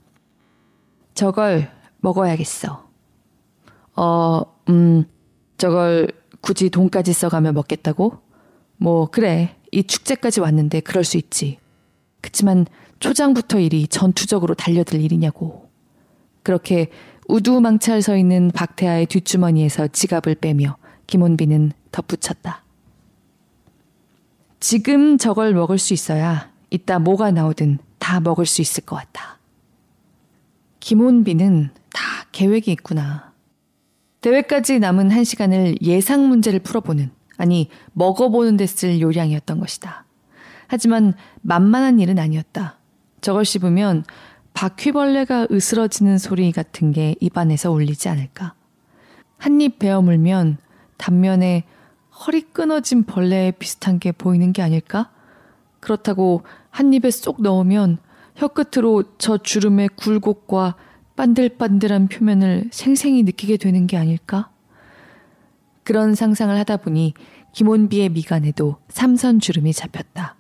저걸 1.16 1.70
먹어야겠어. 2.00 2.88
어, 3.98 4.42
음, 4.70 5.04
저걸 5.58 6.08
굳이 6.40 6.70
돈까지 6.70 7.12
써가며 7.12 7.52
먹겠다고? 7.52 8.20
뭐, 8.78 9.08
그래. 9.10 9.56
이 9.72 9.84
축제까지 9.84 10.40
왔는데 10.40 10.80
그럴 10.80 11.04
수 11.04 11.18
있지. 11.18 11.60
그치만 12.22 12.66
초장부터 13.00 13.60
일이 13.60 13.88
전투적으로 13.88 14.54
달려들 14.56 15.02
일이냐고. 15.02 15.70
그렇게 16.44 16.90
우두망찰 17.28 18.02
서 18.02 18.16
있는 18.18 18.52
박태하의 18.52 19.08
뒷주머니에서 19.08 19.88
지갑을 19.88 20.36
빼며 20.36 20.78
김원빈은 21.08 21.72
덧붙였다. 21.92 22.64
지금 24.60 25.18
저걸 25.18 25.54
먹을 25.54 25.78
수 25.78 25.94
있어야 25.94 26.52
이따 26.70 27.00
뭐가 27.00 27.32
나오든 27.32 27.80
다 28.00 28.20
먹을 28.20 28.46
수 28.46 28.62
있을 28.62 28.84
것 28.86 28.96
같다. 28.96 29.40
김원빈은 30.80 31.70
다 31.94 32.02
계획이 32.32 32.72
있구나. 32.72 33.34
대회까지 34.22 34.80
남은 34.80 35.12
한 35.12 35.24
시간을 35.24 35.82
예상 35.82 36.28
문제를 36.28 36.60
풀어보는, 36.60 37.12
아니, 37.38 37.70
먹어보는 37.94 38.58
데 38.58 38.66
쓸 38.66 39.00
요량이었던 39.00 39.60
것이다. 39.60 40.06
하지만 40.68 41.14
만만한 41.42 42.00
일은 42.00 42.18
아니었다. 42.18 42.80
저걸 43.26 43.44
씹으면 43.44 44.04
바퀴벌레가 44.54 45.48
으스러지는 45.50 46.20
소리 46.20 46.52
같은 46.52 46.92
게 46.92 47.16
입안에서 47.20 47.72
울리지 47.72 48.08
않을까. 48.08 48.54
한 49.40 49.60
입 49.60 49.80
베어 49.80 50.04
물면 50.04 50.60
단면에 50.98 51.64
허리 52.12 52.42
끊어진 52.44 53.04
벌레에 53.04 53.50
비슷한 53.50 53.98
게 53.98 54.12
보이는 54.12 54.54
게 54.54 54.62
아닐까? 54.62 55.10
그렇다고 55.80 56.44
한 56.70 56.94
입에 56.94 57.10
쏙 57.10 57.42
넣으면 57.42 57.98
혀끝으로 58.36 59.18
저 59.18 59.40
주름의 59.40 59.90
굴곡과 59.96 60.76
반들반들한 61.16 62.10
표면을 62.10 62.70
생생히 62.72 63.24
느끼게 63.24 63.58
되는 63.58 63.88
게 63.88 63.98
아닐까? 63.98 64.52
그런 65.84 66.14
상상을 66.14 66.56
하다 66.56 66.78
보니 66.78 67.16
김원비의 67.54 68.10
미간에도 68.10 68.78
삼선 68.90 69.40
주름이 69.40 69.74
잡혔다. 69.74 70.36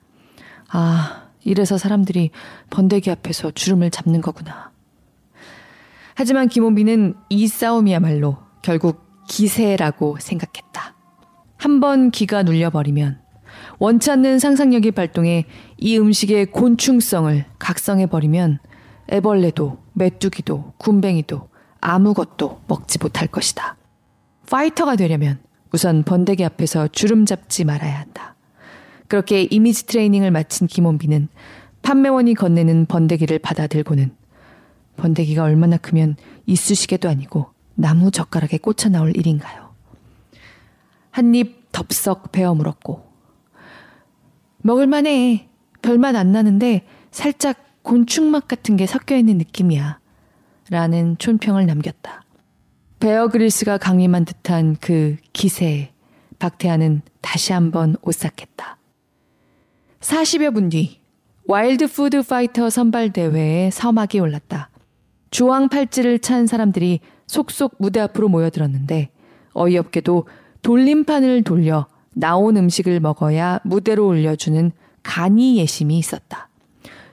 아, 0.69 1.24
이래서 1.45 1.77
사람들이 1.77 2.31
번데기 2.69 3.09
앞에서 3.11 3.51
주름을 3.51 3.91
잡는 3.91 4.19
거구나. 4.21 4.71
하지만 6.15 6.47
김원비는 6.49 7.15
이 7.29 7.47
싸움이야말로 7.47 8.37
결국 8.61 9.05
기세라고 9.29 10.17
생각했다. 10.19 10.95
한 11.57 11.79
번 11.79 12.11
기가 12.11 12.43
눌려버리면 12.43 13.19
원치 13.79 14.11
않는 14.11 14.39
상상력이 14.39 14.91
발동해 14.91 15.45
이 15.77 15.97
음식의 15.97 16.47
곤충성을 16.47 17.45
각성해버리면 17.59 18.59
애벌레도 19.11 19.77
메뚜기도 19.93 20.73
굼벵이도 20.77 21.49
아무것도 21.81 22.61
먹지 22.67 22.97
못할 22.99 23.27
것이다. 23.27 23.77
파이터가 24.49 24.95
되려면 24.95 25.39
우선 25.71 26.03
번데기 26.03 26.43
앞에서 26.45 26.87
주름 26.87 27.25
잡지 27.25 27.63
말아야 27.65 27.99
한다. 27.99 28.34
그렇게 29.07 29.43
이미지 29.43 29.85
트레이닝을 29.85 30.31
마친 30.31 30.67
김원비는 30.67 31.27
판매원이 31.81 32.33
건네는 32.33 32.85
번데기를 32.87 33.39
받아들고는 33.39 34.15
번데기가 34.97 35.43
얼마나 35.43 35.77
크면 35.77 36.15
이쑤시개도 36.45 37.09
아니고 37.09 37.47
나무 37.75 38.11
젓가락에 38.11 38.57
꽂혀 38.57 38.89
나올 38.89 39.15
일인가요? 39.15 39.73
한 41.11 41.35
입 41.35 41.71
덥석 41.71 42.31
베어 42.31 42.55
물었고 42.55 43.05
먹을만해 44.59 45.49
별맛 45.81 46.15
안 46.15 46.31
나는데 46.31 46.85
살짝 47.11 47.57
곤충맛 47.83 48.47
같은 48.47 48.75
게 48.75 48.87
섞여 48.87 49.15
있는 49.15 49.37
느낌이야. 49.37 49.99
라는 50.71 51.15
촌평을 51.19 51.67
남겼다. 51.67 52.23
베어 52.99 53.27
그릴스가 53.27 53.77
강림한 53.77 54.25
듯한 54.25 54.77
그 54.81 55.17
기세에 55.31 55.91
박태하는 56.39 57.03
다시 57.21 57.53
한번 57.53 57.95
오싹했다. 58.01 58.77
40여 60.05 60.53
분 60.53 60.69
뒤, 60.69 60.99
와일드 61.47 61.87
푸드 61.87 62.21
파이터 62.21 62.69
선발 62.69 63.11
대회의 63.11 63.71
서막이 63.71 64.19
올랐다. 64.19 64.69
주황 65.31 65.67
팔찌를 65.67 66.19
찬 66.19 66.45
사람들이 66.45 66.99
속속 67.25 67.73
무대 67.79 67.99
앞으로 67.99 68.29
모여들었는데 68.29 69.09
어이없게도 69.53 70.27
돌림판을 70.61 71.43
돌려 71.43 71.87
나온 72.13 72.55
음식을 72.55 72.99
먹어야 72.99 73.59
무대로 73.63 74.05
올려주는 74.05 74.71
간이 75.01 75.57
예심이 75.57 75.97
있었다. 75.97 76.49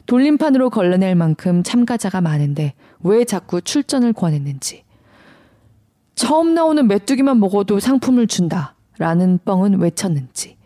돌림판으로 0.04 0.68
걸러낼 0.68 1.14
만큼 1.14 1.62
참가자가 1.62 2.20
많은데 2.20 2.74
왜 3.00 3.24
자꾸 3.24 3.62
출전을 3.62 4.12
권했는지. 4.12 4.84
처음 6.14 6.52
나오는 6.52 6.86
메뚜기만 6.86 7.40
먹어도 7.40 7.80
상품을 7.80 8.26
준다. 8.26 8.74
라는 8.98 9.38
뻥은 9.46 9.80
외쳤는지. 9.80 10.58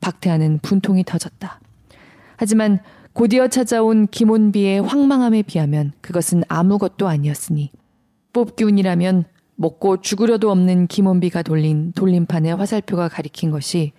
박태하는 0.00 0.58
분통이 0.62 1.04
터졌다. 1.04 1.60
하지만 2.36 2.80
곧이어 3.12 3.48
찾아온 3.48 4.06
김원비의 4.06 4.82
황망함에 4.82 5.42
비하면 5.42 5.92
그것은 6.00 6.42
아무것도 6.48 7.08
아니었으니 7.08 7.70
뽑기운이라면 8.32 9.24
먹고 9.56 10.00
죽으려도 10.00 10.50
없는 10.50 10.86
김원비가 10.86 11.42
돌린 11.42 11.92
돌림판의 11.92 12.54
화살표가 12.54 13.08
가리킨 13.08 13.50
것이 13.50 13.92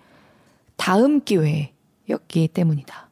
다음 0.76 1.20
기회였기 1.22 2.48
때문이다. 2.52 3.10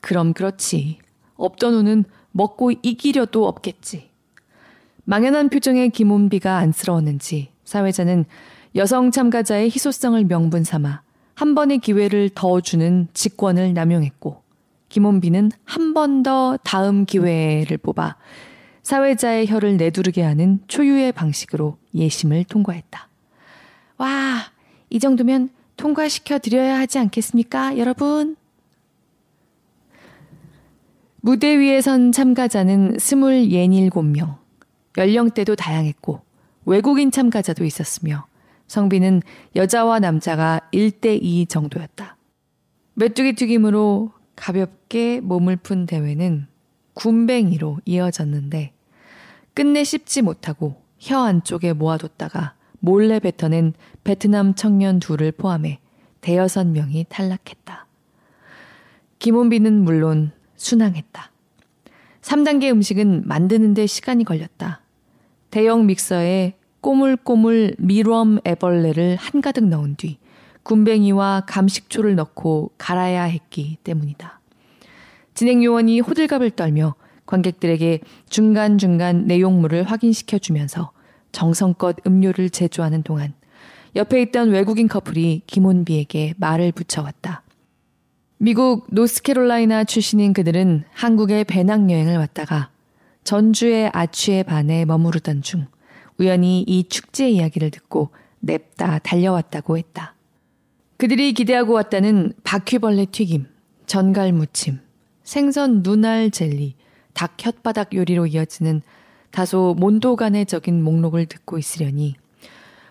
그럼 0.00 0.34
그렇지. 0.34 0.98
없던 1.36 1.74
우는 1.74 2.04
먹고 2.32 2.72
이기려도 2.82 3.46
없겠지. 3.46 4.10
망연한 5.04 5.48
표정의 5.48 5.90
김원비가 5.90 6.58
안쓰러웠는지 6.58 7.52
사회자는 7.64 8.26
여성 8.74 9.10
참가자의 9.10 9.70
희소성을 9.70 10.22
명분 10.24 10.64
삼아 10.64 11.05
한 11.36 11.54
번의 11.54 11.78
기회를 11.78 12.30
더 12.34 12.62
주는 12.62 13.08
직권을 13.12 13.74
남용했고 13.74 14.42
김원비는 14.88 15.50
한번 15.64 16.22
더 16.22 16.56
다음 16.64 17.04
기회를 17.04 17.76
뽑아 17.76 18.16
사회자의 18.82 19.46
혀를 19.46 19.76
내두르게 19.76 20.22
하는 20.22 20.60
초유의 20.66 21.12
방식으로 21.12 21.76
예심을 21.94 22.44
통과했다. 22.44 23.08
와, 23.98 24.44
이 24.88 24.98
정도면 24.98 25.50
통과시켜 25.76 26.38
드려야 26.38 26.78
하지 26.78 26.98
않겠습니까, 26.98 27.76
여러분? 27.76 28.36
무대 31.20 31.54
위에 31.56 31.82
선 31.82 32.12
참가자는 32.12 32.96
27명. 32.96 34.38
연령대도 34.96 35.56
다양했고 35.56 36.22
외국인 36.64 37.10
참가자도 37.10 37.64
있었으며 37.64 38.26
성비는 38.66 39.22
여자와 39.54 40.00
남자가 40.00 40.60
1대2 40.72 41.48
정도였다. 41.48 42.16
메뚜기 42.94 43.34
튀김으로 43.34 44.12
가볍게 44.34 45.20
몸을 45.20 45.56
푼 45.56 45.86
대회는 45.86 46.46
굼벵이로 46.94 47.78
이어졌는데 47.84 48.72
끝내 49.54 49.84
씹지 49.84 50.22
못하고 50.22 50.82
혀 50.98 51.18
안쪽에 51.18 51.72
모아뒀다가 51.72 52.54
몰래 52.80 53.18
뱉어낸 53.18 53.74
베트남 54.04 54.54
청년 54.54 55.00
둘을 55.00 55.32
포함해 55.32 55.80
대여섯 56.20 56.66
명이 56.68 57.06
탈락했다. 57.08 57.86
김원빈은 59.18 59.82
물론 59.82 60.32
순항했다. 60.56 61.32
3단계 62.20 62.70
음식은 62.70 63.22
만드는데 63.26 63.86
시간이 63.86 64.24
걸렸다. 64.24 64.82
대형 65.50 65.86
믹서에 65.86 66.55
꼬물꼬물 66.86 67.74
미럼 67.78 68.38
애벌레를 68.46 69.16
한가득 69.16 69.64
넣은 69.64 69.96
뒤 69.96 70.18
군뱅이와 70.62 71.42
감식초를 71.44 72.14
넣고 72.14 72.70
갈아야 72.78 73.24
했기 73.24 73.76
때문이다. 73.82 74.38
진행 75.34 75.64
요원이 75.64 75.98
호들갑을 75.98 76.52
떨며 76.52 76.94
관객들에게 77.26 78.02
중간중간 78.28 79.26
내용물을 79.26 79.82
확인시켜 79.82 80.38
주면서 80.38 80.92
정성껏 81.32 82.06
음료를 82.06 82.50
제조하는 82.50 83.02
동안 83.02 83.34
옆에 83.96 84.22
있던 84.22 84.50
외국인 84.50 84.86
커플이 84.86 85.42
김원비에게 85.48 86.34
말을 86.36 86.70
붙여왔다. 86.70 87.42
미국 88.38 88.86
노스캐롤라이나 88.92 89.82
출신인 89.82 90.32
그들은 90.32 90.84
한국에 90.92 91.42
배낭여행을 91.42 92.16
왔다가 92.16 92.70
전주의 93.24 93.90
아취에 93.92 94.44
반해 94.44 94.84
머무르던 94.84 95.42
중 95.42 95.66
우연히 96.18 96.62
이 96.66 96.84
축제 96.88 97.28
이야기를 97.28 97.70
듣고 97.70 98.10
냅다 98.40 98.98
달려왔다고 99.00 99.78
했다. 99.78 100.14
그들이 100.96 101.32
기대하고 101.32 101.74
왔다는 101.74 102.32
바퀴벌레 102.42 103.06
튀김, 103.06 103.46
전갈 103.86 104.32
무침, 104.32 104.78
생선 105.24 105.82
눈알 105.82 106.30
젤리, 106.30 106.74
닭 107.12 107.36
혓바닥 107.36 107.94
요리로 107.94 108.26
이어지는 108.26 108.82
다소 109.30 109.74
몬도간의적인 109.78 110.82
목록을 110.82 111.26
듣고 111.26 111.58
있으려니 111.58 112.16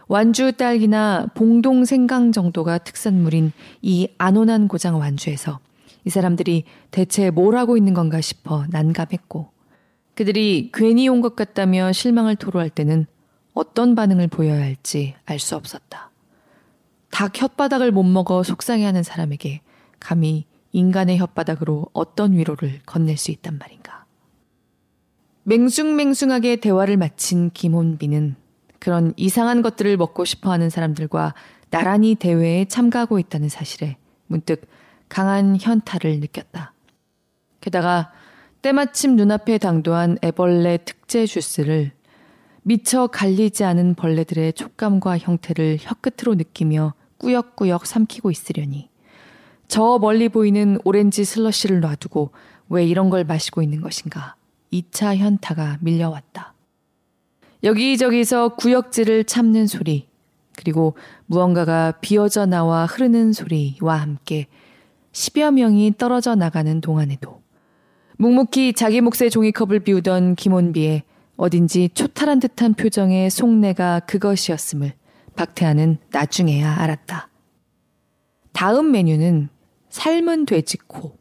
완주 0.08 0.54
딸기나 0.54 1.28
봉동 1.34 1.86
생강 1.86 2.32
정도가 2.32 2.78
특산물인 2.80 3.52
이 3.82 4.08
안온한 4.20 4.68
고장 4.68 5.00
완주에서 5.00 5.60
이 6.04 6.12
사람들이 6.12 6.66
대체 6.92 7.32
뭘 7.32 7.58
하고 7.58 7.78
있는 7.78 7.96
건가 7.96 8.22
싶어 8.22 8.66
난감했고 8.70 9.50
그들이 10.14 10.70
괜히 10.74 11.08
온 11.10 11.22
것 11.22 11.36
같다며 11.36 11.92
실망을 11.92 12.36
토로할 12.36 12.70
때는 12.70 13.08
어떤 13.56 13.96
반응을 13.96 14.28
보여야 14.28 14.62
할지 14.62 15.16
알 15.26 15.40
수 15.40 15.56
없었다. 15.56 16.12
닭 17.10 17.32
혓바닥을 17.34 17.92
못 17.92 18.04
먹어 18.04 18.44
속상해하는 18.44 19.02
사람에게 19.02 19.62
감히 20.00 20.46
인간의 20.74 21.18
혓바닥으로 21.20 21.90
어떤 21.94 22.34
위로를 22.34 22.82
건넬 22.86 23.16
수 23.18 23.32
있단 23.32 23.58
말인가. 23.58 24.06
맹숭맹숭하게 25.44 26.58
대화를 26.58 26.98
마친 26.98 27.50
김혼비는 27.52 28.36
그런 28.80 29.14
이상한 29.16 29.62
것들을 29.62 29.96
먹고 29.96 30.26
싶어 30.26 30.52
하는 30.52 30.70
사람들과 30.70 31.34
나란히 31.70 32.16
대회에 32.16 32.66
참가하고 32.66 33.20
있다는 33.20 33.48
사실에 33.48 33.98
문득 34.28 34.68
강한 35.08 35.58
현타를 35.60 36.20
느꼈다. 36.20 36.74
게다가 37.62 38.12
때마침 38.62 39.16
눈앞에 39.16 39.60
당도한 39.60 40.18
애벌레 40.24 40.80
특제 40.86 41.26
주스를 41.26 41.92
미처 42.68 43.06
갈리지 43.06 43.64
않은 43.64 43.94
벌레들의 43.94 44.54
촉감과 44.54 45.20
형태를 45.20 45.78
혀끝으로 45.80 46.34
느끼며 46.34 46.96
꾸역꾸역 47.20 47.86
삼키고 47.86 48.32
있으려니 48.32 48.90
저 49.68 50.00
멀리 50.00 50.30
보이는 50.30 50.80
오렌지 50.84 51.26
슬러시를 51.26 51.80
놔두고 51.80 52.32
왜 52.70 52.84
이런 52.84 53.12
걸 53.12 53.24
마시고 53.24 53.62
있는 53.62 53.82
것인가 53.82 54.36
2차 54.74 55.16
현타가 55.16 55.78
밀려왔다. 55.82 56.56
여기저기서 57.64 58.56
구역질을 58.56 59.26
참는 59.26 59.68
소리 59.68 60.08
그리고 60.58 60.98
무언가가 61.28 61.92
비어져 62.02 62.48
나와 62.48 62.88
흐르는 62.88 63.32
소리와 63.32 63.98
함께 63.98 64.48
10여 65.12 65.54
명이 65.54 65.94
떨어져 66.00 66.34
나가는 66.34 66.82
동안에도 66.82 67.44
묵묵히 68.18 68.74
자기 68.74 69.02
몫의 69.02 69.30
종이컵을 69.30 69.82
비우던 69.82 70.34
김원비의 70.34 71.04
어딘지 71.38 71.90
초탈한 71.94 72.40
듯한 72.40 72.74
표정의 72.74 73.30
속내가 73.30 74.02
그것이었음을 74.02 74.94
박태환은 75.36 75.98
나중에야 76.12 76.78
알았다. 76.80 77.30
다음 78.54 78.92
메뉴는 78.92 79.50
삶은 79.90 80.46
돼지코. 80.46 81.18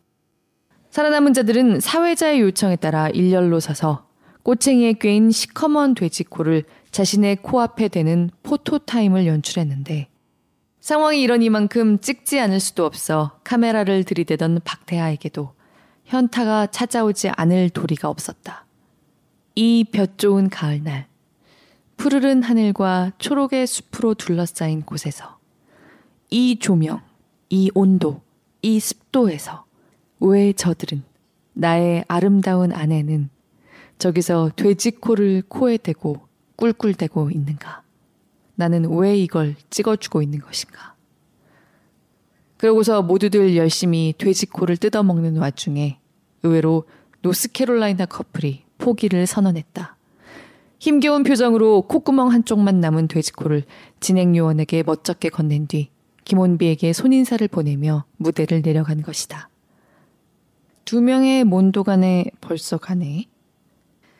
살아남은 0.90 1.34
자들은 1.34 1.80
사회자의 1.80 2.40
요청에 2.40 2.76
따라 2.76 3.08
일렬로 3.08 3.58
서서 3.58 4.06
꼬챙이에 4.44 4.94
꿰인 4.94 5.30
시커먼 5.30 5.94
돼지코를 5.94 6.64
자신의 6.92 7.36
코앞에 7.36 7.88
대는 7.88 8.30
포토타임을 8.44 9.26
연출했는데 9.26 10.08
상황이 10.80 11.22
이러니만큼 11.22 11.98
찍지 11.98 12.38
않을 12.40 12.60
수도 12.60 12.84
없어 12.84 13.40
카메라를 13.42 14.04
들이대던 14.04 14.60
박태하에게도 14.64 15.54
현타가 16.04 16.66
찾아오지 16.66 17.30
않을 17.30 17.70
도리가 17.70 18.08
없었다. 18.08 18.63
이 19.56 19.84
볕 19.84 20.18
좋은 20.18 20.48
가을날, 20.48 21.06
푸르른 21.96 22.42
하늘과 22.42 23.12
초록의 23.18 23.66
숲으로 23.68 24.14
둘러싸인 24.14 24.82
곳에서, 24.82 25.38
이 26.30 26.58
조명, 26.58 27.00
이 27.50 27.70
온도, 27.74 28.20
이 28.62 28.80
습도에서, 28.80 29.64
왜 30.18 30.52
저들은, 30.52 31.04
나의 31.52 32.04
아름다운 32.08 32.72
아내는 32.72 33.28
저기서 33.98 34.50
돼지코를 34.56 35.44
코에 35.46 35.76
대고 35.76 36.26
꿀꿀대고 36.56 37.30
있는가? 37.30 37.82
나는 38.56 38.90
왜 38.90 39.16
이걸 39.16 39.54
찍어주고 39.70 40.20
있는 40.20 40.40
것인가? 40.40 40.96
그러고서 42.56 43.02
모두들 43.02 43.56
열심히 43.56 44.14
돼지코를 44.18 44.78
뜯어먹는 44.78 45.36
와중에 45.36 46.00
의외로 46.42 46.88
노스캐롤라이나 47.22 48.06
커플이 48.06 48.63
포기를 48.78 49.26
선언했다. 49.26 49.96
힘겨운 50.78 51.22
표정으로 51.22 51.82
콧구멍 51.82 52.30
한쪽만 52.30 52.80
남은 52.80 53.08
돼지코를 53.08 53.64
진행요원에게 54.00 54.82
멋쩍게 54.82 55.30
건넨 55.30 55.66
뒤 55.66 55.90
김원비에게 56.24 56.92
손인사를 56.92 57.46
보내며 57.48 58.04
무대를 58.16 58.62
내려간 58.62 59.02
것이다. 59.02 59.48
두 60.84 61.00
명의 61.00 61.44
몬도간에 61.44 62.26
벌써 62.40 62.76
가네. 62.76 63.24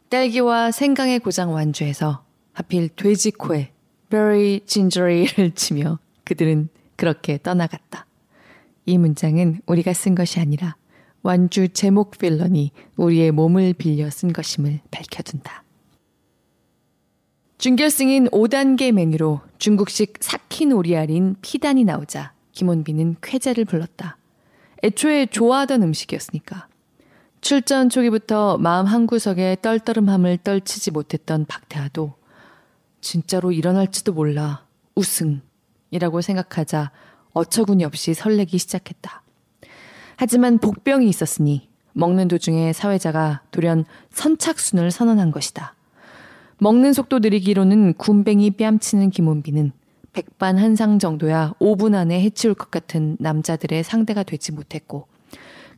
딸기와 0.09 0.71
생강의 0.71 1.19
고장 1.19 1.53
완주해서 1.53 2.25
하필 2.53 2.89
돼지코에 2.89 3.73
very 4.09 4.61
gingery를 4.65 5.51
치며 5.53 5.99
그들은 6.25 6.69
그렇게 6.97 7.39
떠나갔다. 7.43 8.07
이 8.87 8.97
문장은 8.99 9.61
우리가 9.67 9.93
쓴 9.93 10.15
것이 10.15 10.41
아니라 10.41 10.77
완주 11.25 11.71
제목 11.71 12.19
필런이 12.19 12.71
우리의 12.97 13.33
몸을 13.33 13.73
빌려 13.73 14.11
쓴 14.11 14.35
것임을 14.35 14.81
밝혀둔다. 14.91 15.65
준결승인 17.57 18.29
5단계 18.29 18.93
메뉴로 18.93 19.41
중국식 19.59 20.19
삭힌 20.21 20.73
오리알인 20.73 21.37
피단이 21.41 21.85
나오자 21.85 22.35
김원빈은 22.53 23.17
쾌재를 23.23 23.65
불렀다. 23.65 24.19
애초에 24.83 25.25
좋아하던 25.25 25.83
음식이었으니까. 25.83 26.69
출전 27.41 27.89
초기부터 27.89 28.59
마음 28.59 28.85
한구석에 28.85 29.57
떨떠름함을 29.63 30.39
떨치지 30.45 30.91
못했던 30.91 31.47
박태하도 31.47 32.13
진짜로 33.01 33.51
일어날지도 33.51 34.13
몰라 34.13 34.67
우승이라고 34.95 36.21
생각하자 36.21 36.91
어처구니 37.33 37.83
없이 37.87 38.13
설레기 38.13 38.59
시작했다. 38.59 39.24
하지만 40.17 40.59
복병이 40.59 41.09
있었으니 41.09 41.69
먹는 41.93 42.29
도중에 42.29 42.73
사회자가 42.73 43.43
돌연 43.51 43.85
선착순을 44.11 44.91
선언한 44.91 45.31
것이다. 45.31 45.75
먹는 46.59 46.93
속도 46.93 47.19
느리기로는 47.19 47.95
군뱅이 47.95 48.53
뺨치는 48.53 49.11
김원비는 49.11 49.73
백반 50.13 50.59
한상 50.59 50.99
정도야 50.99 51.55
5분 51.61 51.95
안에 51.95 52.21
해치울 52.23 52.55
것 52.55 52.71
같은 52.71 53.17
남자들의 53.19 53.83
상대가 53.83 54.23
되지 54.23 54.53
못했고 54.53 55.09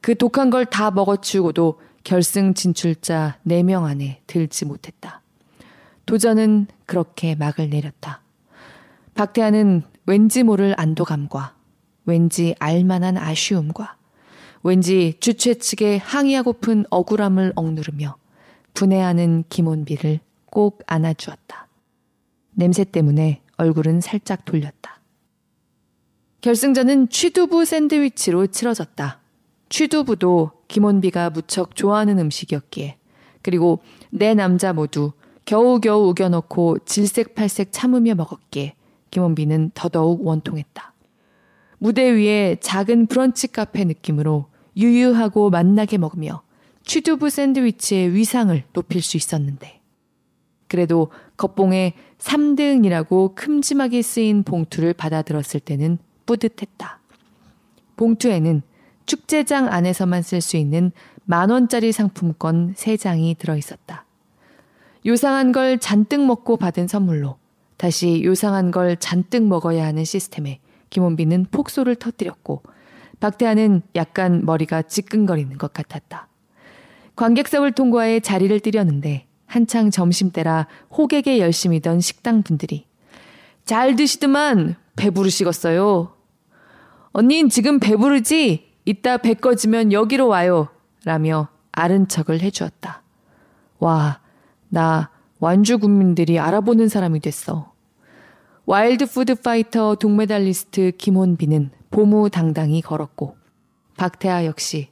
그 0.01 0.14
독한 0.14 0.51
걸 0.51 0.66
다 0.66 0.90
먹어치우고도 0.90 1.81
결승 2.05 2.55
진출자 2.55 3.38
4명 3.46 3.85
안에 3.85 4.20
들지 4.27 4.64
못했다. 4.64 5.22
도전은 6.05 6.68
그렇게 6.85 7.35
막을 7.35 7.68
내렸다. 7.70 8.22
박태환은 9.14 9.83
왠지 10.07 10.42
모를 10.44 10.75
안도감과 10.77 11.55
왠지 12.05 12.55
알만한 12.61 13.16
아쉬움과 13.16 13.95
왠지 14.66 15.14
주최 15.20 15.55
측에 15.55 15.98
항의하고픈 15.98 16.87
억울함을 16.90 17.52
억누르며 17.55 18.16
분해하는 18.74 19.44
김원비를 19.48 20.18
꼭 20.46 20.83
안아주었다. 20.88 21.68
냄새 22.50 22.83
때문에 22.83 23.42
얼굴은 23.59 24.00
살짝 24.00 24.44
돌렸다. 24.44 25.00
결승전은 26.40 27.11
취두부 27.11 27.64
샌드위치로 27.64 28.48
치러졌다. 28.48 29.20
취두부도 29.68 30.50
김원비가 30.66 31.31
무척 31.31 31.76
좋아하는 31.76 32.18
음식이었기에 32.18 32.98
그리고 33.42 33.85
내 34.11 34.35
남자 34.35 34.72
모두 34.72 35.12
겨우겨우 35.44 36.09
우겨넣고 36.09 36.79
질색팔색 36.81 37.68
참으며 37.70 38.16
먹었기에 38.16 38.74
김원비는 39.12 39.70
더더욱 39.74 40.26
원통했다. 40.26 40.92
무대 41.79 42.11
위에 42.11 42.57
작은 42.59 43.07
브런치 43.07 43.52
카페 43.52 43.85
느낌으로 43.85 44.46
유유하고 44.76 45.50
맛나게 45.50 45.98
먹으며 45.98 46.42
취두부 46.84 47.30
샌드위치의 47.30 48.14
위상을 48.14 48.62
높일 48.72 49.02
수 49.02 49.16
있었는데 49.16 49.80
그래도 50.68 51.10
겉봉에 51.36 51.94
3등이라고 52.18 53.34
큼지막이 53.34 54.02
쓰인 54.02 54.42
봉투를 54.42 54.92
받아들었을 54.94 55.60
때는 55.60 55.98
뿌듯했다. 56.26 57.00
봉투에는 57.96 58.62
축제장 59.06 59.72
안에서만 59.72 60.22
쓸 60.22 60.40
수 60.40 60.56
있는 60.56 60.92
만원짜리 61.24 61.92
상품권 61.92 62.74
3장이 62.74 63.38
들어있었다. 63.38 64.04
요상한 65.06 65.52
걸 65.52 65.78
잔뜩 65.78 66.24
먹고 66.24 66.56
받은 66.56 66.88
선물로 66.88 67.38
다시 67.76 68.22
요상한 68.24 68.70
걸 68.70 68.96
잔뜩 68.96 69.44
먹어야 69.44 69.86
하는 69.86 70.04
시스템에 70.04 70.60
김원빈은 70.90 71.46
폭소를 71.50 71.94
터뜨렸고 71.96 72.62
박태환은 73.20 73.83
약간 73.94 74.44
머리가 74.44 74.83
찌끈거리는 74.83 75.57
것 75.59 75.72
같았다. 75.72 76.29
관객석을 77.16 77.72
통과해 77.72 78.20
자리를 78.20 78.59
뜨려는데 78.61 79.26
한창 79.46 79.90
점심때라 79.90 80.66
호객에 80.90 81.38
열심히던 81.38 82.00
식당 82.00 82.42
분들이 82.42 82.87
잘 83.64 83.96
드시더만 83.96 84.76
배부르시겠어요. 84.96 86.12
언닌 87.12 87.48
지금 87.48 87.81
배부르지? 87.81 88.72
이따 88.85 89.16
배 89.16 89.35
꺼지면 89.35 89.92
여기로 89.92 90.29
와요. 90.29 90.68
라며 91.05 91.48
아는 91.72 92.09
척을 92.09 92.40
해주었다. 92.40 93.02
와, 93.79 94.20
나 94.68 95.11
완주 95.38 95.79
군민들이 95.78 96.38
알아보는 96.38 96.88
사람이 96.88 97.20
됐어. 97.20 97.72
와일드 98.66 99.07
푸드 99.07 99.35
파이터 99.37 99.94
동메달리스트 99.96 100.92
김혼비는 100.98 101.70
보무당당히 101.96 102.82
걸었고 102.82 103.38
박태하 103.96 104.44
역시 104.44 104.90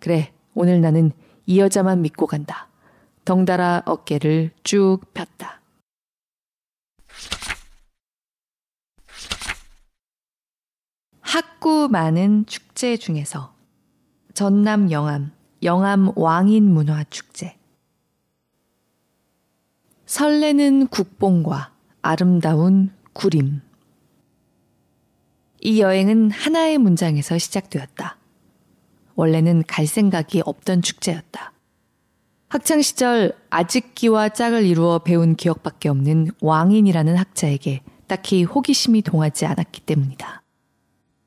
그래 0.00 0.32
오늘 0.52 0.80
나는 0.80 1.12
이 1.46 1.60
여자만 1.60 2.02
믿고 2.02 2.26
간다. 2.26 2.68
덩달아 3.24 3.82
어깨를 3.86 4.50
쭉 4.64 4.98
폈다. 5.14 5.60
학구 11.20 11.88
많은 11.88 12.46
축제 12.46 12.96
중에서 12.96 13.54
전남 14.34 14.90
영암 14.90 15.30
영암 15.62 16.14
왕인 16.16 16.64
문화 16.64 17.04
축제 17.04 17.56
설레는 20.06 20.88
국뽕과 20.88 21.72
아름다운 22.02 22.92
구림 23.12 23.60
이 25.60 25.80
여행은 25.80 26.30
하나의 26.30 26.78
문장에서 26.78 27.38
시작되었다. 27.38 28.16
원래는 29.14 29.64
갈 29.66 29.86
생각이 29.86 30.42
없던 30.44 30.82
축제였다. 30.82 31.52
학창 32.48 32.82
시절 32.82 33.36
아직기와 33.50 34.30
짝을 34.30 34.64
이루어 34.64 35.00
배운 35.00 35.36
기억밖에 35.36 35.88
없는 35.88 36.30
왕인이라는 36.40 37.16
학자에게 37.16 37.82
딱히 38.06 38.42
호기심이 38.42 39.02
동하지 39.02 39.46
않았기 39.46 39.82
때문이다. 39.82 40.42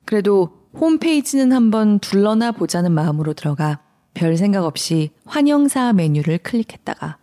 그래도 0.06 0.68
홈페이지는 0.74 1.54
한번 1.54 2.00
둘러나 2.00 2.52
보자는 2.52 2.92
마음으로 2.92 3.34
들어가 3.34 3.80
별 4.14 4.36
생각 4.36 4.66
없이 4.66 5.12
환영사 5.26 5.94
메뉴를 5.94 6.40
클릭했다가 6.40 7.18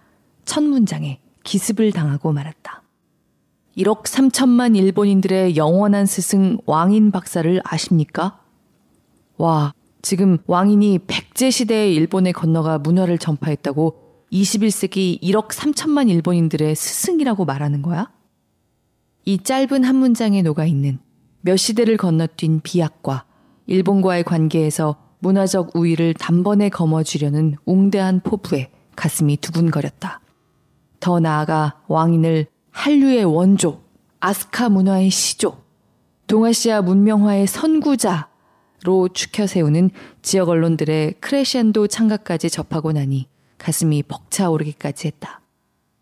첫 0.44 0.62
문장에 0.62 1.20
기습을 1.44 1.92
당하고 1.92 2.32
말았다. 2.32 2.79
1억 3.76 4.04
3천만 4.04 4.76
일본인들의 4.76 5.56
영원한 5.56 6.06
스승 6.06 6.59
왕인 6.66 7.11
박사를 7.11 7.61
아십니까? 7.64 8.40
와, 9.37 9.72
지금 10.02 10.38
왕인이 10.46 11.00
백제 11.06 11.50
시대의 11.50 11.94
일본에 11.94 12.33
건너가 12.33 12.78
문화를 12.78 13.18
전파했다고 13.18 14.26
21세기 14.33 15.20
1억 15.22 15.48
3천만 15.48 16.09
일본인들의 16.09 16.74
스승이라고 16.74 17.44
말하는 17.44 17.83
거야? 17.83 18.11
이 19.24 19.38
짧은 19.38 19.85
한 19.85 19.96
문장에 19.96 20.42
녹아 20.42 20.64
있는 20.64 20.98
몇 21.42 21.56
시대를 21.56 21.96
건너뛴 21.96 22.61
비약과 22.62 23.24
일본과의 23.66 24.24
관계에서 24.24 24.96
문화적 25.20 25.76
우위를 25.76 26.14
단번에 26.14 26.70
거머쥐려는 26.70 27.56
웅대한 27.66 28.20
포부에 28.20 28.70
가슴이 28.96 29.37
두근거렸다. 29.37 30.20
더 30.98 31.20
나아가 31.20 31.80
왕인을 31.88 32.46
한류의 32.70 33.24
원조, 33.24 33.83
아스카 34.20 34.68
문화의 34.68 35.11
시조, 35.11 35.62
동아시아 36.26 36.83
문명화의 36.83 37.46
선구자로 37.46 39.09
추켜 39.12 39.46
세우는 39.46 39.90
지역 40.22 40.48
언론들의 40.48 41.14
크레션도 41.20 41.88
창가까지 41.88 42.50
접하고 42.50 42.92
나니 42.92 43.28
가슴이 43.59 44.02
벅차오르기까지 44.04 45.09
했다. 45.09 45.40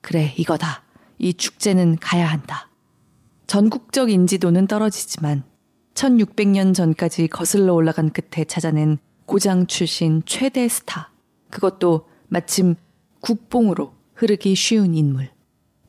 그래, 0.00 0.34
이거다. 0.36 0.82
이 1.18 1.34
축제는 1.34 1.96
가야 2.00 2.26
한다. 2.26 2.68
전국적 3.46 4.10
인지도는 4.10 4.66
떨어지지만 4.66 5.42
1600년 5.94 6.74
전까지 6.74 7.28
거슬러 7.28 7.74
올라간 7.74 8.10
끝에 8.10 8.44
찾아낸 8.44 8.98
고장 9.26 9.66
출신 9.66 10.22
최대 10.26 10.68
스타. 10.68 11.10
그것도 11.50 12.08
마침 12.28 12.76
국뽕으로 13.20 13.94
흐르기 14.14 14.54
쉬운 14.54 14.94
인물. 14.94 15.30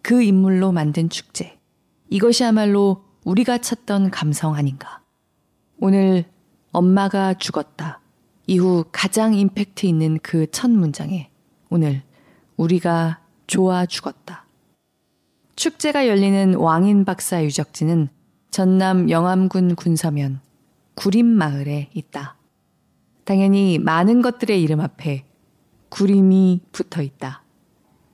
그 0.02 0.22
인물로 0.22 0.72
만든 0.72 1.10
축제. 1.10 1.58
이것이야말로 2.10 3.04
우리가 3.26 3.60
찾던 3.60 4.12
감성 4.12 4.56
아닌가. 4.56 5.02
오늘 5.80 6.26
엄마가 6.72 7.34
죽었다. 7.36 8.00
이후 8.48 8.86
가장 8.92 9.34
임팩트 9.34 9.86
있는 9.86 10.18
그 10.20 10.48
첫 10.52 10.72
문장에 10.72 11.30
오늘 11.70 12.02
우리가 12.58 13.20
좋아 13.48 13.86
죽었다. 13.86 14.46
축제가 15.56 16.08
열리는 16.08 16.56
왕인 16.56 17.06
박사 17.06 17.44
유적지는 17.44 18.10
전남 18.50 19.10
영암군 19.10 19.76
군서면 19.76 20.40
구림마을에 20.96 21.90
있다. 21.94 22.38
당연히 23.24 23.78
많은 23.78 24.22
것들의 24.22 24.62
이름 24.62 24.80
앞에 24.80 25.26
구림이 25.90 26.62
붙어 26.72 27.02
있다. 27.02 27.44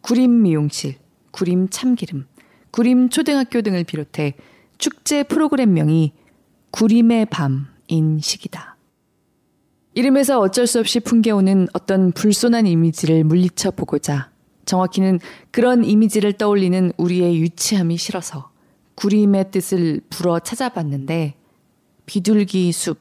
구림 0.01 0.41
미용실, 0.43 0.97
구림 1.35 1.67
참기름, 1.67 2.27
구림 2.71 3.09
초등학교 3.09 3.61
등을 3.61 3.83
비롯해 3.83 4.35
축제 4.77 5.21
프로그램명이 5.23 6.13
구림의 6.71 7.25
밤인 7.25 8.21
시기다. 8.21 8.77
이름에서 9.95 10.39
어쩔 10.39 10.65
수 10.65 10.79
없이 10.79 11.01
풍겨오는 11.01 11.67
어떤 11.73 12.13
불손한 12.13 12.67
이미지를 12.67 13.25
물리쳐 13.25 13.71
보고자 13.71 14.31
정확히는 14.63 15.19
그런 15.51 15.83
이미지를 15.83 16.31
떠올리는 16.31 16.93
우리의 16.95 17.41
유치함이 17.41 17.97
싫어서 17.97 18.49
구림의 18.95 19.51
뜻을 19.51 19.99
불어 20.09 20.39
찾아봤는데 20.39 21.35
비둘기 22.05 22.71
숲, 22.71 22.97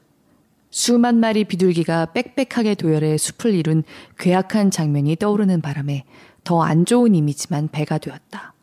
수만 0.71 1.21
마리 1.21 1.45
비둘기가 1.45 2.07
빽빽하게 2.07 2.75
도열해 2.75 3.17
숲을 3.17 3.53
이룬 3.53 3.83
괴악한 4.19 4.71
장면이 4.71 5.15
떠오르는 5.15 5.61
바람에 5.61 6.03
더 6.45 6.63
안 6.63 6.85
좋은 6.85 7.13
이미지만 7.13 7.67
배가 7.67 7.97
되었다. 7.97 8.53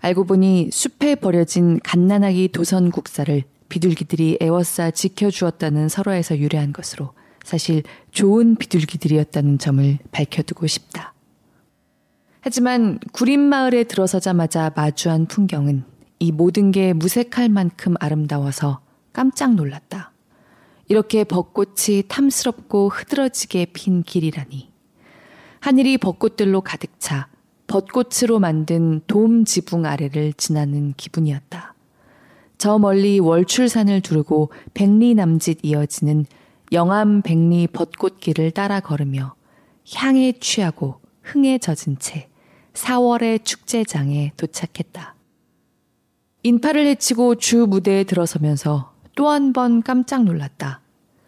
알고 0.00 0.24
보니 0.24 0.70
숲에 0.72 1.14
버려진 1.14 1.78
갓난아기 1.84 2.48
도선 2.48 2.90
국사를 2.90 3.44
비둘기들이 3.68 4.38
애워싸 4.40 4.90
지켜주었다는 4.90 5.88
설화에서 5.88 6.38
유래한 6.38 6.72
것으로 6.72 7.12
사실 7.44 7.82
좋은 8.10 8.56
비둘기들이었다는 8.56 9.58
점을 9.58 9.98
밝혀두고 10.10 10.66
싶다. 10.66 11.14
하지만 12.40 12.98
구림마을에 13.12 13.84
들어서자마자 13.84 14.72
마주한 14.74 15.26
풍경은 15.26 15.84
이 16.20 16.32
모든 16.32 16.72
게 16.72 16.92
무색할 16.92 17.48
만큼 17.48 17.94
아름다워서 18.00 18.80
깜짝 19.12 19.54
놀랐다. 19.54 20.12
이렇게 20.88 21.24
벚꽃이 21.24 22.04
탐스럽고 22.08 22.88
흐드러지게 22.88 23.66
핀 23.72 24.02
길이라니. 24.02 24.67
하늘이 25.60 25.98
벚꽃들로 25.98 26.60
가득 26.60 26.98
차 27.00 27.28
벚꽃으로 27.66 28.38
만든 28.38 29.00
돔 29.06 29.44
지붕 29.44 29.84
아래를 29.84 30.32
지나는 30.34 30.94
기분이었다. 30.96 31.74
저 32.56 32.78
멀리 32.78 33.18
월출산을 33.20 34.00
두르고 34.00 34.50
백리 34.74 35.14
남짓 35.14 35.60
이어지는 35.62 36.26
영암 36.72 37.22
백리 37.22 37.66
벚꽃길을 37.68 38.50
따라 38.52 38.80
걸으며 38.80 39.34
향에 39.94 40.32
취하고 40.40 41.00
흥에 41.22 41.58
젖은 41.58 41.98
채 41.98 42.28
4월의 42.72 43.44
축제장에 43.44 44.32
도착했다. 44.36 45.14
인파를 46.44 46.86
헤치고 46.86 47.34
주 47.36 47.66
무대에 47.66 48.04
들어서면서 48.04 48.92
또 49.16 49.28
한 49.28 49.52
번 49.52 49.82
깜짝 49.82 50.22
놀랐다. 50.24 50.80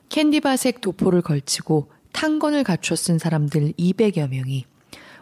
캔디바색 0.08 0.80
도포를 0.80 1.22
걸치고 1.22 1.90
탄건을 2.12 2.64
갖춰 2.64 2.96
쓴 2.96 3.18
사람들 3.18 3.72
200여 3.72 4.28
명이 4.28 4.64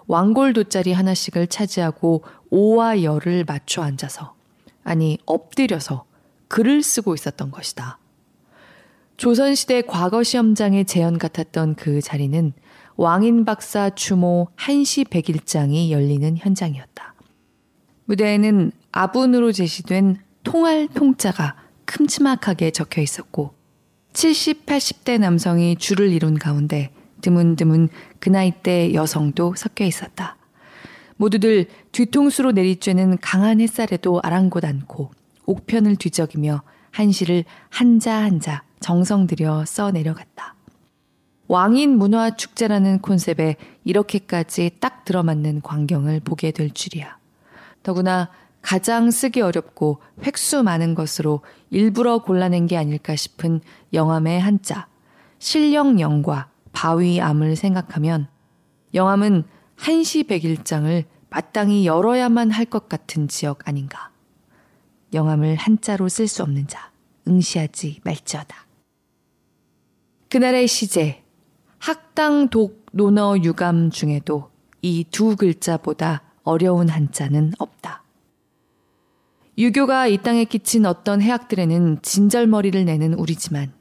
왕골 0.06 0.54
돗자리 0.54 0.92
하나씩을 0.92 1.46
차지하고 1.48 2.24
오와 2.50 3.02
열을 3.02 3.44
맞춰 3.46 3.82
앉아서, 3.82 4.34
아니, 4.82 5.18
엎드려서 5.26 6.06
글을 6.48 6.82
쓰고 6.82 7.14
있었던 7.14 7.50
것이다. 7.50 7.98
조선시대 9.18 9.82
과거 9.82 10.22
시험장의 10.22 10.86
재현 10.86 11.18
같았던 11.18 11.74
그 11.74 12.00
자리는 12.00 12.52
왕인 12.96 13.44
박사 13.44 13.90
추모 13.90 14.48
한시 14.56 15.04
백일장이 15.04 15.92
열리는 15.92 16.36
현장이었다. 16.36 17.14
무대에는 18.06 18.72
아분으로 18.90 19.52
제시된 19.52 20.16
통할 20.42 20.88
통자가 20.88 21.56
큼지막하게 21.84 22.70
적혀 22.70 23.02
있었고 23.02 23.57
70, 24.18 24.66
80대 24.66 25.20
남성이 25.20 25.76
줄을 25.76 26.10
이룬 26.10 26.40
가운데 26.40 26.90
드문드문 27.20 27.88
그 28.18 28.28
나이대 28.28 28.92
여성도 28.92 29.54
섞여 29.56 29.84
있었다. 29.84 30.36
모두들 31.18 31.66
뒤통수로 31.92 32.50
내리쬐는 32.50 33.18
강한 33.20 33.60
햇살에도 33.60 34.20
아랑곳 34.24 34.64
않고 34.64 35.12
옥편을 35.46 35.94
뒤적이며 35.94 36.62
한시를 36.90 37.44
한자 37.68 38.12
한자 38.16 38.64
정성 38.80 39.28
들여 39.28 39.64
써 39.66 39.92
내려갔다. 39.92 40.56
왕인 41.46 41.96
문화 41.96 42.34
축제라는 42.34 42.98
콘셉트에 42.98 43.54
이렇게까지 43.84 44.78
딱 44.80 45.04
들어맞는 45.04 45.62
광경을 45.62 46.18
보게 46.24 46.50
될 46.50 46.72
줄이야. 46.72 47.18
더구나 47.84 48.30
가장 48.68 49.10
쓰기 49.10 49.40
어렵고 49.40 50.02
획수 50.24 50.62
많은 50.62 50.94
것으로 50.94 51.40
일부러 51.70 52.18
골라낸 52.18 52.66
게 52.66 52.76
아닐까 52.76 53.16
싶은 53.16 53.62
영암의 53.94 54.42
한자, 54.42 54.88
실령영과 55.38 56.50
바위암을 56.72 57.56
생각하면 57.56 58.28
영암은 58.92 59.44
한시 59.74 60.24
백일장을 60.24 61.02
마땅히 61.30 61.86
열어야만 61.86 62.50
할 62.50 62.66
것 62.66 62.90
같은 62.90 63.26
지역 63.26 63.66
아닌가. 63.66 64.10
영암을 65.14 65.56
한자로 65.56 66.10
쓸 66.10 66.28
수 66.28 66.42
없는 66.42 66.66
자, 66.66 66.90
응시하지 67.26 68.00
말지어다. 68.04 68.66
그날의 70.28 70.68
시제, 70.68 71.24
학당 71.78 72.50
독 72.50 72.84
논어 72.92 73.38
유감 73.38 73.88
중에도 73.88 74.50
이 74.82 75.04
두 75.10 75.36
글자보다 75.36 76.20
어려운 76.42 76.90
한자는 76.90 77.54
없다. 77.58 78.02
유교가 79.58 80.06
이 80.06 80.18
땅에 80.18 80.44
끼친 80.44 80.86
어떤 80.86 81.20
해악들에는 81.20 81.98
진절머리를 82.02 82.84
내는 82.84 83.14
우리지만 83.14 83.72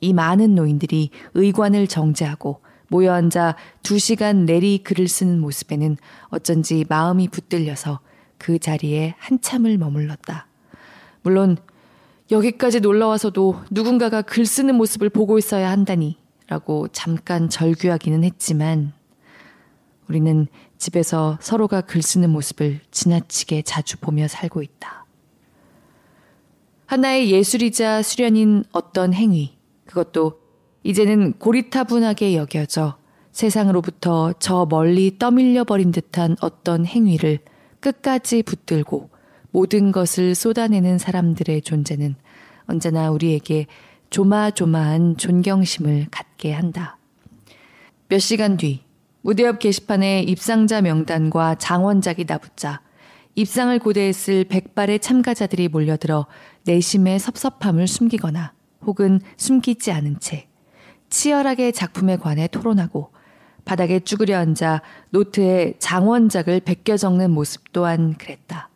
이 0.00 0.14
많은 0.14 0.54
노인들이 0.54 1.10
의관을 1.34 1.88
정제하고 1.88 2.62
모여 2.88 3.12
앉아 3.12 3.54
두 3.82 3.98
시간 3.98 4.46
내리 4.46 4.78
글을 4.78 5.08
쓰는 5.08 5.38
모습에는 5.40 5.98
어쩐지 6.28 6.86
마음이 6.88 7.28
붙들려서 7.28 8.00
그 8.38 8.58
자리에 8.58 9.14
한참을 9.18 9.76
머물렀다. 9.76 10.46
물론 11.20 11.58
여기까지 12.30 12.80
놀러와서도 12.80 13.60
누군가가 13.70 14.22
글 14.22 14.46
쓰는 14.46 14.74
모습을 14.76 15.10
보고 15.10 15.36
있어야 15.36 15.70
한다니 15.70 16.16
라고 16.46 16.88
잠깐 16.88 17.50
절규하기는 17.50 18.24
했지만 18.24 18.94
우리는 20.08 20.46
집에서 20.78 21.36
서로가 21.42 21.82
글 21.82 22.00
쓰는 22.00 22.30
모습을 22.30 22.80
지나치게 22.90 23.62
자주 23.62 23.98
보며 23.98 24.28
살고 24.28 24.62
있다. 24.62 25.05
하나의 26.86 27.32
예술이자 27.32 28.02
수련인 28.02 28.64
어떤 28.72 29.12
행위, 29.12 29.58
그것도 29.86 30.40
이제는 30.84 31.32
고리타분하게 31.34 32.36
여겨져 32.36 32.96
세상으로부터 33.32 34.32
저 34.38 34.66
멀리 34.70 35.18
떠밀려 35.18 35.64
버린 35.64 35.90
듯한 35.90 36.36
어떤 36.40 36.86
행위를 36.86 37.40
끝까지 37.80 38.44
붙들고 38.44 39.10
모든 39.50 39.90
것을 39.90 40.34
쏟아내는 40.34 40.98
사람들의 40.98 41.62
존재는 41.62 42.14
언제나 42.66 43.10
우리에게 43.10 43.66
조마조마한 44.10 45.16
존경심을 45.16 46.06
갖게 46.10 46.52
한다. 46.52 46.98
몇 48.08 48.20
시간 48.20 48.56
뒤 48.56 48.84
무대 49.22 49.44
옆 49.44 49.58
게시판에 49.58 50.22
입상자 50.22 50.80
명단과 50.80 51.56
장원작이 51.56 52.26
나붙자 52.28 52.80
입상을 53.34 53.76
고대했을 53.80 54.44
백발의 54.44 55.00
참가자들이 55.00 55.68
몰려들어 55.68 56.26
내심의 56.66 57.18
섭섭함을 57.18 57.86
숨기거나 57.86 58.52
혹은 58.82 59.20
숨기지 59.36 59.92
않은 59.92 60.20
채 60.20 60.48
치열하게 61.08 61.72
작품에 61.72 62.16
관해 62.16 62.48
토론하고 62.48 63.10
바닥에 63.64 64.00
쭈그려 64.00 64.38
앉아 64.38 64.82
노트에 65.10 65.74
장원작을 65.78 66.60
베껴 66.60 66.96
적는 66.96 67.30
모습 67.30 67.72
또한 67.72 68.14
그랬다. 68.14 68.70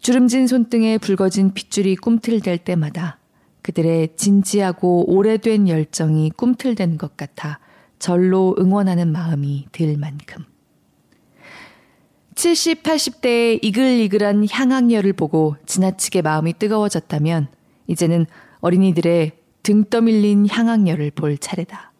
주름진 0.00 0.46
손등에 0.46 0.98
붉어진 0.98 1.54
핏줄이 1.54 1.96
꿈틀댈 1.96 2.58
때마다 2.58 3.18
그들의 3.62 4.16
진지하고 4.16 5.10
오래된 5.12 5.68
열정이 5.68 6.30
꿈틀대는 6.30 6.98
것 6.98 7.16
같아 7.16 7.58
절로 7.98 8.54
응원하는 8.58 9.10
마음이 9.10 9.66
들 9.72 9.96
만큼. 9.96 10.44
70, 12.36 12.82
80대의 12.82 13.64
이글이글한 13.64 14.46
향학녀를 14.50 15.14
보고 15.14 15.56
지나치게 15.64 16.20
마음이 16.20 16.52
뜨거워졌다면 16.58 17.48
이제는 17.86 18.26
어린이들의 18.60 19.32
등 19.62 19.84
떠밀린 19.84 20.46
향학녀를 20.46 21.12
볼 21.12 21.38
차례다. 21.38 21.92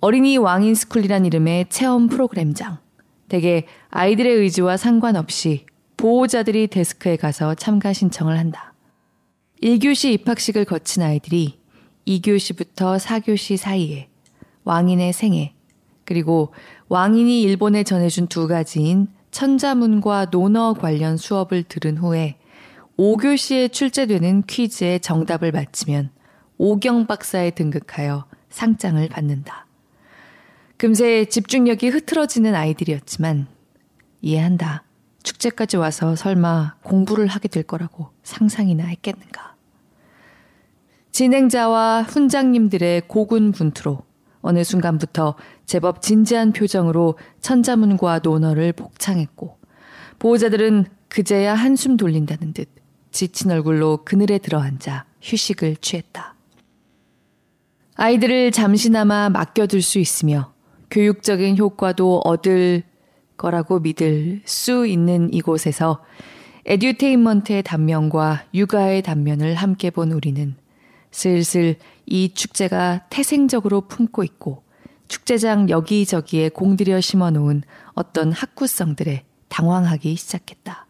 어린이 0.00 0.38
왕인 0.38 0.76
스쿨이란 0.76 1.26
이름의 1.26 1.66
체험 1.68 2.06
프로그램장. 2.06 2.78
대개 3.28 3.66
아이들의 3.90 4.32
의지와 4.36 4.76
상관없이 4.76 5.66
보호자들이 5.96 6.68
데스크에 6.68 7.16
가서 7.16 7.56
참가 7.56 7.92
신청을 7.92 8.38
한다. 8.38 8.72
1교시 9.64 10.12
입학식을 10.12 10.64
거친 10.64 11.02
아이들이 11.02 11.58
2교시부터 12.06 12.98
4교시 13.00 13.56
사이에 13.56 14.08
왕인의 14.62 15.12
생애, 15.12 15.54
그리고 16.04 16.54
왕인이 16.88 17.42
일본에 17.42 17.82
전해준 17.82 18.28
두 18.28 18.46
가지인 18.46 19.08
천자문과 19.30 20.26
논어 20.26 20.74
관련 20.74 21.16
수업을 21.16 21.62
들은 21.64 21.96
후에 21.98 22.36
5교시에 22.98 23.72
출제되는 23.72 24.42
퀴즈의 24.42 25.00
정답을 25.00 25.52
맞히면 25.52 26.10
오경 26.58 27.06
박사에 27.06 27.52
등극하여 27.52 28.26
상장을 28.50 29.08
받는다. 29.08 29.66
금세 30.76 31.24
집중력이 31.24 31.88
흐트러지는 31.88 32.54
아이들이었지만 32.54 33.46
이해한다. 34.20 34.84
축제까지 35.22 35.76
와서 35.76 36.16
설마 36.16 36.76
공부를 36.82 37.26
하게 37.26 37.48
될 37.48 37.62
거라고 37.62 38.08
상상이나 38.22 38.84
했겠는가. 38.84 39.56
진행자와 41.12 42.02
훈장님들의 42.02 43.02
고군분투로 43.08 44.02
어느 44.40 44.64
순간부터 44.64 45.34
제법 45.66 46.02
진지한 46.02 46.52
표정으로 46.52 47.16
천자문과 47.40 48.20
논어를 48.22 48.72
복창했고 48.72 49.58
보호자들은 50.18 50.86
그제야 51.08 51.54
한숨 51.54 51.96
돌린다는 51.96 52.52
듯 52.52 52.68
지친 53.10 53.50
얼굴로 53.50 54.04
그늘에 54.04 54.38
들어앉아 54.38 55.04
휴식을 55.20 55.76
취했다. 55.76 56.34
아이들을 57.96 58.52
잠시나마 58.52 59.28
맡겨둘 59.28 59.82
수 59.82 59.98
있으며 59.98 60.52
교육적인 60.90 61.58
효과도 61.58 62.20
얻을 62.24 62.82
거라고 63.36 63.80
믿을 63.80 64.42
수 64.44 64.86
있는 64.86 65.32
이곳에서 65.32 66.02
에듀테인먼트의 66.66 67.62
단면과 67.62 68.44
육아의 68.54 69.02
단면을 69.02 69.54
함께 69.54 69.90
본 69.90 70.12
우리는 70.12 70.54
슬슬 71.10 71.76
이 72.06 72.32
축제가 72.34 73.06
태생적으로 73.10 73.82
품고 73.82 74.24
있고 74.24 74.62
축제장 75.08 75.68
여기저기에 75.70 76.50
공들여 76.50 77.00
심어 77.00 77.30
놓은 77.30 77.62
어떤 77.94 78.32
학구성들에 78.32 79.24
당황하기 79.48 80.14
시작했다. 80.14 80.86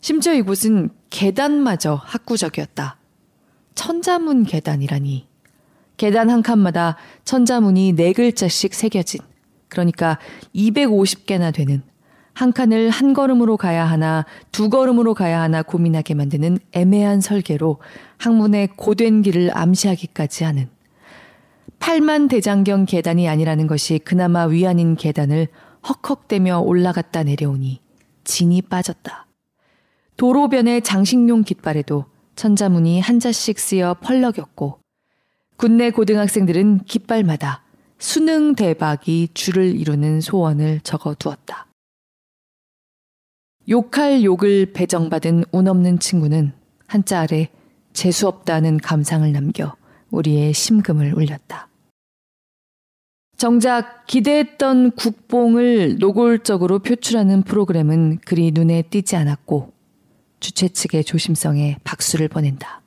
심지어 0.00 0.34
이곳은 0.34 0.90
계단마저 1.10 1.94
학구적이었다. 1.94 2.98
천자문 3.74 4.44
계단이라니. 4.44 5.28
계단 5.96 6.30
한 6.30 6.42
칸마다 6.42 6.96
천자문이 7.24 7.92
네 7.92 8.12
글자씩 8.12 8.74
새겨진, 8.74 9.20
그러니까 9.68 10.18
250개나 10.54 11.54
되는 11.54 11.82
한 12.32 12.52
칸을 12.52 12.90
한 12.90 13.12
걸음으로 13.12 13.56
가야 13.56 13.84
하나 13.84 14.24
두 14.52 14.70
걸음으로 14.70 15.14
가야 15.14 15.40
하나 15.40 15.62
고민하게 15.62 16.14
만드는 16.14 16.58
애매한 16.72 17.20
설계로 17.20 17.78
학문의 18.18 18.68
고된 18.76 19.22
길을 19.22 19.56
암시하기까지 19.56 20.44
하는 20.44 20.68
8만 21.80 22.28
대장경 22.28 22.84
계단이 22.84 23.28
아니라는 23.28 23.66
것이 23.66 23.98
그나마 23.98 24.44
위안인 24.44 24.96
계단을 24.96 25.48
헉헉대며 25.82 26.60
올라갔다 26.60 27.22
내려오니 27.22 27.80
진이 28.24 28.62
빠졌다. 28.62 29.26
도로변의 30.16 30.82
장식용 30.82 31.44
깃발에도 31.44 32.04
천자문이 32.36 33.00
한 33.00 33.18
자씩 33.18 33.58
쓰여 33.58 33.94
펄럭였고 34.02 34.78
국내 35.56 35.90
고등학생들은 35.90 36.84
깃발마다 36.84 37.64
수능 37.98 38.54
대박이 38.54 39.28
줄을 39.34 39.74
이루는 39.76 40.20
소원을 40.20 40.80
적어 40.80 41.14
두었다. 41.14 41.69
욕할 43.70 44.24
욕을 44.24 44.72
배정받은 44.72 45.44
운 45.52 45.68
없는 45.68 46.00
친구는 46.00 46.52
한자 46.88 47.20
아래 47.20 47.48
재수없다는 47.92 48.78
감상을 48.78 49.30
남겨 49.32 49.76
우리의 50.10 50.52
심금을 50.52 51.14
울렸다. 51.14 51.68
정작 53.36 54.06
기대했던 54.06 54.90
국뽕을 54.90 55.98
노골적으로 55.98 56.80
표출하는 56.80 57.42
프로그램은 57.42 58.18
그리 58.24 58.50
눈에 58.50 58.82
띄지 58.82 59.14
않았고 59.14 59.72
주최 60.40 60.68
측의 60.68 61.04
조심성에 61.04 61.78
박수를 61.84 62.26
보낸다. 62.26 62.82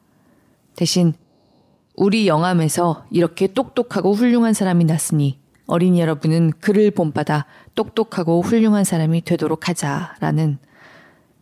대신 0.76 1.14
우리 1.96 2.28
영암에서 2.28 3.06
이렇게 3.10 3.48
똑똑하고 3.48 4.14
훌륭한 4.14 4.54
사람이 4.54 4.84
났으니 4.84 5.40
어린이 5.66 6.02
여러분은 6.02 6.52
그를 6.60 6.92
본받아 6.92 7.46
똑똑하고 7.74 8.42
훌륭한 8.42 8.84
사람이 8.84 9.22
되도록 9.22 9.70
하자라는 9.70 10.58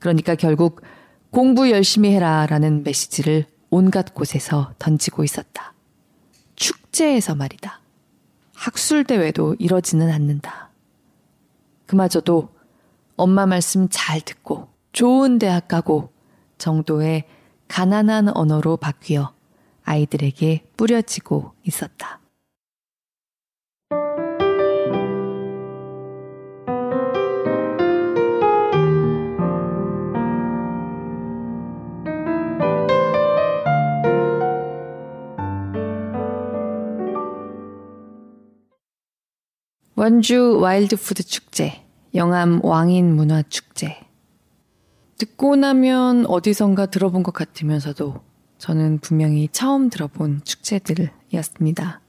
그러니까 0.01 0.35
결국 0.35 0.81
공부 1.29 1.69
열심히 1.69 2.11
해라 2.11 2.45
라는 2.47 2.83
메시지를 2.83 3.45
온갖 3.69 4.13
곳에서 4.13 4.73
던지고 4.79 5.23
있었다. 5.23 5.73
축제에서 6.55 7.35
말이다. 7.35 7.79
학술대회도 8.55 9.57
이러지는 9.59 10.11
않는다. 10.11 10.71
그마저도 11.85 12.49
엄마 13.15 13.45
말씀 13.45 13.87
잘 13.89 14.21
듣고 14.21 14.69
좋은 14.91 15.37
대학 15.37 15.67
가고 15.67 16.11
정도의 16.57 17.25
가난한 17.67 18.35
언어로 18.35 18.77
바뀌어 18.77 19.33
아이들에게 19.83 20.65
뿌려지고 20.77 21.53
있었다. 21.63 22.20
완주 40.11 40.59
와일드푸드 40.59 41.23
축제, 41.23 41.85
영암 42.15 42.59
왕인 42.65 43.15
문화 43.15 43.41
축제. 43.43 43.97
듣고 45.17 45.55
나면 45.55 46.25
어디선가 46.25 46.87
들어본 46.87 47.23
것 47.23 47.33
같으면서도 47.33 48.19
저는 48.57 48.99
분명히 48.99 49.47
처음 49.53 49.89
들어본 49.89 50.41
축제들이었습니다. 50.43 52.01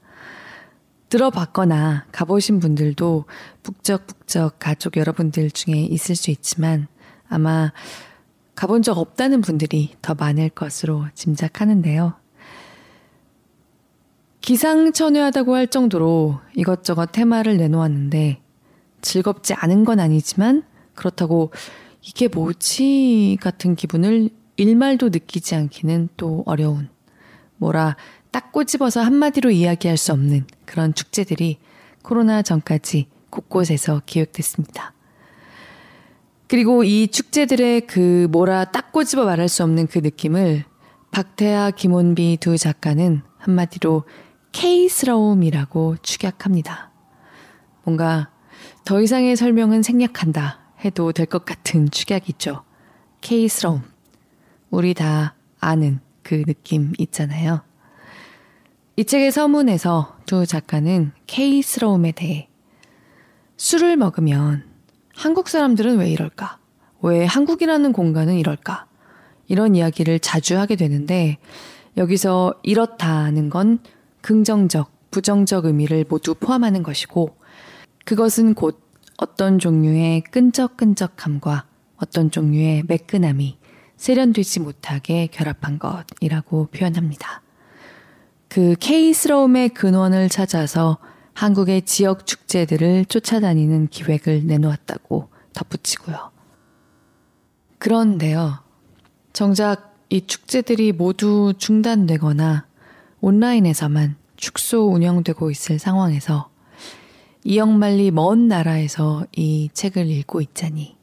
들어봤거나 1.07 2.07
가보신 2.11 2.59
분들도 2.59 3.23
북적북적 3.63 4.59
가족 4.59 4.97
여러분들 4.97 5.49
중에 5.49 5.75
있을 5.75 6.17
수 6.17 6.29
있지만 6.29 6.89
아마 7.29 7.71
가본 8.55 8.81
적 8.81 8.97
없다는 8.97 9.39
분들이 9.39 9.95
더 10.01 10.13
많을 10.13 10.49
것으로 10.49 11.05
짐작하는데요. 11.13 12.22
기상천외하다고 14.43 15.55
할 15.55 15.67
정도로 15.67 16.39
이것저것 16.53 17.13
테마를 17.13 17.55
내놓았는데 17.55 18.41
즐겁지 19.01 19.53
않은 19.53 19.85
건 19.85 20.01
아니지만 20.01 20.63
그렇다고 20.95 21.51
이게 22.01 22.27
뭐지 22.27 23.37
같은 23.39 23.75
기분을 23.75 24.29
일말도 24.57 25.09
느끼지 25.09 25.55
않기는 25.55 26.09
또 26.17 26.43
어려운 26.45 26.89
뭐라 27.55 27.95
딱 28.31 28.51
꼬집어서 28.51 29.01
한마디로 29.01 29.49
이야기할 29.49 29.95
수 29.95 30.11
없는 30.11 30.45
그런 30.65 30.93
축제들이 30.93 31.59
코로나 32.01 32.41
전까지 32.41 33.07
곳곳에서 33.29 34.01
기획됐습니다. 34.05 34.93
그리고 36.47 36.83
이 36.83 37.07
축제들의 37.07 37.87
그 37.87 38.27
뭐라 38.29 38.65
딱 38.65 38.91
꼬집어 38.91 39.23
말할 39.23 39.47
수 39.47 39.63
없는 39.63 39.87
그 39.87 39.99
느낌을 39.99 40.65
박태아, 41.11 41.71
김원비 41.71 42.39
두 42.41 42.57
작가는 42.57 43.21
한마디로 43.37 44.03
K스러움이라고 44.53 45.97
축약합니다. 46.01 46.91
뭔가 47.83 48.29
더 48.85 49.01
이상의 49.01 49.35
설명은 49.35 49.83
생략한다 49.83 50.59
해도 50.85 51.11
될 51.11 51.25
것 51.25 51.43
같은 51.43 51.89
축약이죠. 51.89 52.63
K스러움. 53.21 53.81
우리 54.69 54.93
다 54.93 55.35
아는 55.59 55.99
그 56.21 56.43
느낌 56.45 56.93
있잖아요. 56.97 57.61
이 58.95 59.03
책의 59.03 59.31
서문에서 59.31 60.17
두 60.25 60.45
작가는 60.45 61.11
K스러움에 61.27 62.11
대해 62.11 62.47
술을 63.57 63.97
먹으면 63.97 64.65
한국 65.15 65.49
사람들은 65.49 65.97
왜 65.97 66.09
이럴까? 66.11 66.59
왜 67.01 67.25
한국이라는 67.25 67.91
공간은 67.91 68.35
이럴까? 68.35 68.85
이런 69.47 69.75
이야기를 69.75 70.19
자주 70.19 70.57
하게 70.57 70.75
되는데 70.75 71.37
여기서 71.97 72.55
이렇다는 72.63 73.49
건 73.49 73.79
긍정적, 74.23 75.11
부정적 75.11 75.65
의미를 75.65 76.05
모두 76.09 76.33
포함하는 76.33 76.81
것이고 76.81 77.37
그것은 78.05 78.55
곧 78.55 78.81
어떤 79.17 79.59
종류의 79.59 80.21
끈적끈적함과 80.21 81.65
어떤 81.97 82.31
종류의 82.31 82.83
매끈함이 82.87 83.57
세련되지 83.97 84.61
못하게 84.61 85.27
결합한 85.27 85.77
것이라고 85.77 86.67
표현합니다. 86.67 87.41
그 88.47 88.75
K스러움의 88.79 89.69
근원을 89.69 90.29
찾아서 90.29 90.97
한국의 91.33 91.83
지역 91.83 92.25
축제들을 92.25 93.05
쫓아다니는 93.05 93.87
기획을 93.87 94.45
내놓았다고 94.47 95.29
덧붙이고요. 95.53 96.31
그런데요. 97.77 98.63
정작 99.33 99.95
이 100.09 100.25
축제들이 100.25 100.91
모두 100.91 101.53
중단되거나 101.57 102.67
온라인에서만 103.23 104.17
축소 104.35 104.91
운영되고 104.91 105.49
있을 105.49 105.79
상황에서 105.79 106.49
이영만리 107.45 108.11
먼 108.11 108.49
나라에서 108.49 109.25
이 109.31 109.69
책을 109.73 110.07
읽고 110.09 110.41
있자니 110.41 110.97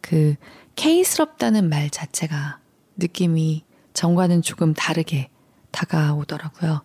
그 0.00 0.36
K스럽다는 0.76 1.68
말 1.68 1.90
자체가 1.90 2.60
느낌이 2.96 3.64
전과는 3.92 4.40
조금 4.40 4.72
다르게 4.72 5.28
다가오더라고요. 5.70 6.80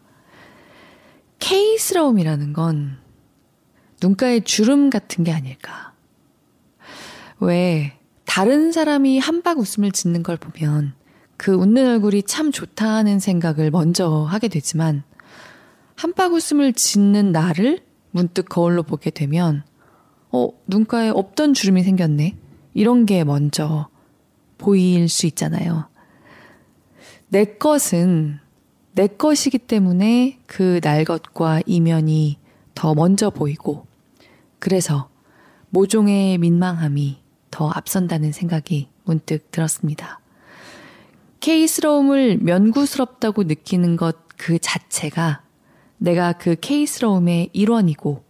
K스러움이라는 1.40 2.52
건 2.52 2.98
눈가에 4.02 4.42
주름 4.42 4.90
같은 4.90 5.24
게 5.24 5.32
아닐까. 5.32 5.94
왜 7.40 7.98
다른 8.26 8.74
사람이 8.74 9.20
한박 9.20 9.60
웃음을 9.60 9.94
짓는 9.94 10.24
걸 10.24 10.36
보면 10.36 10.94
그 11.38 11.54
웃는 11.54 11.88
얼굴이 11.88 12.24
참 12.24 12.52
좋다는 12.52 13.20
생각을 13.20 13.72
먼저 13.72 14.24
하게 14.24 14.48
되지만 14.48 15.04
한박 15.96 16.34
웃음을 16.34 16.74
짓는 16.74 17.32
나를 17.32 17.82
문득 18.12 18.48
거울로 18.50 18.84
보게 18.84 19.10
되면 19.10 19.64
어, 20.32 20.50
눈가에 20.68 21.10
없던 21.10 21.54
주름이 21.54 21.84
생겼네. 21.84 22.36
이런 22.74 23.06
게 23.06 23.24
먼저 23.24 23.88
보일 24.58 25.10
수 25.10 25.26
있잖아요. 25.28 25.88
내 27.30 27.46
것은 27.46 28.40
내 28.94 29.08
것이기 29.08 29.58
때문에 29.60 30.40
그 30.46 30.80
날 30.82 31.04
것과 31.04 31.62
이면이 31.66 32.38
더 32.76 32.94
먼저 32.94 33.30
보이고 33.30 33.86
그래서 34.60 35.10
모종의 35.70 36.38
민망함이 36.38 37.18
더 37.52 37.70
앞선다는 37.70 38.32
생각이 38.32 38.90
문득 39.04 39.52
들었습니다. 39.52 40.20
K스러움을 41.44 42.38
면구스럽다고 42.42 43.44
느끼는 43.44 43.98
것 43.98 44.24
그 44.38 44.60
자체가 44.60 45.42
내가 45.98 46.34
그 46.34 46.56
K스러움의 46.60 47.50
일원이고 47.54 48.24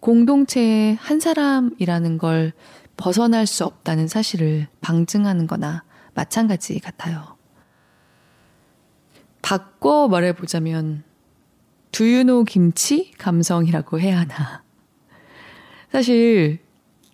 공동체의 0.00 0.96
한 0.96 1.20
사람이라는 1.20 2.18
걸 2.18 2.52
벗어날 2.96 3.46
수 3.46 3.64
없다는 3.64 4.08
사실을 4.08 4.68
방증하는 4.80 5.46
거나 5.46 5.84
마찬가지 6.14 6.78
같아요. 6.80 7.36
바꿔 9.42 10.08
말해보자면, 10.08 11.04
두유노 11.90 12.44
김치 12.44 13.12
감성이라고 13.18 14.00
해야 14.00 14.20
하나. 14.20 14.62
사실, 15.90 16.60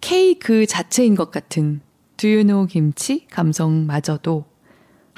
K 0.01 0.39
그 0.39 0.67
자체인 0.67 1.15
것 1.15 1.31
같은 1.31 1.81
두유노 2.17 2.67
김치 2.67 3.27
감성마저도 3.29 4.45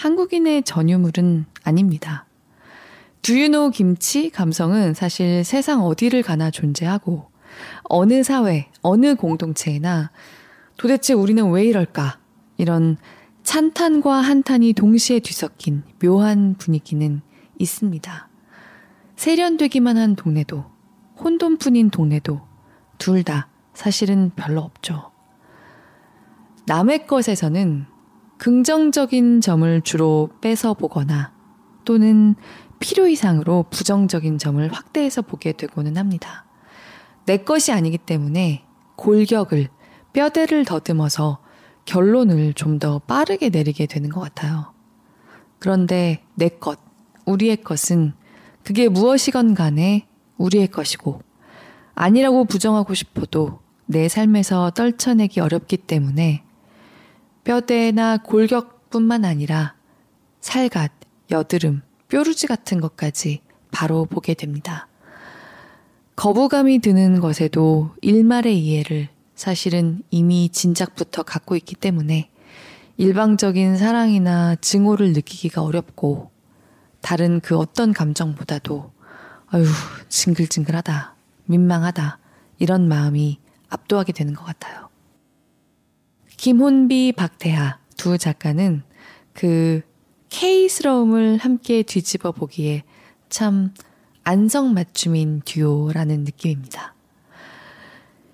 한국인의 0.00 0.62
전유물은 0.62 1.44
아닙니다. 1.62 2.24
두유노 3.20 3.68
김치 3.68 4.30
감성은 4.30 4.94
사실 4.94 5.44
세상 5.44 5.84
어디를 5.84 6.22
가나 6.22 6.50
존재하고 6.50 7.30
어느 7.82 8.22
사회, 8.22 8.70
어느 8.80 9.14
공동체나 9.14 10.10
도대체 10.78 11.12
우리는 11.12 11.50
왜 11.50 11.66
이럴까? 11.66 12.18
이런 12.56 12.96
찬탄과 13.42 14.22
한탄이 14.22 14.72
동시에 14.72 15.18
뒤섞인 15.18 15.82
묘한 16.02 16.54
분위기는 16.56 17.20
있습니다. 17.58 18.28
세련되기만 19.16 19.98
한 19.98 20.16
동네도 20.16 20.64
혼돈뿐인 21.22 21.90
동네도 21.90 22.40
둘 22.96 23.22
다 23.22 23.48
사실은 23.74 24.30
별로 24.34 24.62
없죠. 24.62 25.10
남의 26.64 27.06
것에서는 27.06 27.84
긍정적인 28.40 29.42
점을 29.42 29.80
주로 29.82 30.30
뺏어 30.40 30.72
보거나 30.72 31.30
또는 31.84 32.34
필요 32.78 33.06
이상으로 33.06 33.66
부정적인 33.68 34.38
점을 34.38 34.66
확대해서 34.72 35.20
보게 35.20 35.52
되고는 35.52 35.98
합니다. 35.98 36.46
내 37.26 37.36
것이 37.36 37.70
아니기 37.70 37.98
때문에 37.98 38.64
골격을, 38.96 39.68
뼈대를 40.14 40.64
더듬어서 40.64 41.40
결론을 41.84 42.54
좀 42.54 42.78
더 42.78 42.98
빠르게 43.00 43.50
내리게 43.50 43.84
되는 43.84 44.08
것 44.08 44.20
같아요. 44.20 44.72
그런데 45.58 46.24
내 46.34 46.48
것, 46.48 46.78
우리의 47.26 47.58
것은 47.58 48.14
그게 48.64 48.88
무엇이건 48.88 49.52
간에 49.54 50.08
우리의 50.38 50.68
것이고, 50.68 51.20
아니라고 51.94 52.46
부정하고 52.46 52.94
싶어도 52.94 53.60
내 53.84 54.08
삶에서 54.08 54.70
떨쳐내기 54.70 55.40
어렵기 55.40 55.76
때문에 55.76 56.44
뼈대나 57.44 58.18
골격뿐만 58.18 59.24
아니라 59.24 59.74
살갗, 60.40 60.90
여드름, 61.30 61.82
뾰루지 62.08 62.46
같은 62.46 62.80
것까지 62.80 63.40
바로 63.70 64.04
보게 64.04 64.34
됩니다. 64.34 64.88
거부감이 66.16 66.80
드는 66.80 67.20
것에도 67.20 67.94
일말의 68.02 68.58
이해를 68.58 69.08
사실은 69.34 70.02
이미 70.10 70.50
진작부터 70.50 71.22
갖고 71.22 71.56
있기 71.56 71.76
때문에 71.76 72.28
일방적인 72.98 73.78
사랑이나 73.78 74.56
증오를 74.56 75.14
느끼기가 75.14 75.62
어렵고 75.62 76.30
다른 77.00 77.40
그 77.40 77.56
어떤 77.56 77.94
감정보다도 77.94 78.92
아유, 79.46 79.64
징글징글하다, 80.10 81.14
민망하다, 81.46 82.18
이런 82.58 82.86
마음이 82.86 83.40
압도하게 83.70 84.12
되는 84.12 84.34
것 84.34 84.44
같아요. 84.44 84.89
김혼비, 86.40 87.12
박태하 87.18 87.76
두 87.98 88.16
작가는 88.16 88.82
그 89.34 89.82
K스러움을 90.30 91.36
함께 91.36 91.82
뒤집어 91.82 92.32
보기에 92.32 92.82
참 93.28 93.74
안성맞춤인 94.24 95.42
듀오라는 95.44 96.24
느낌입니다. 96.24 96.94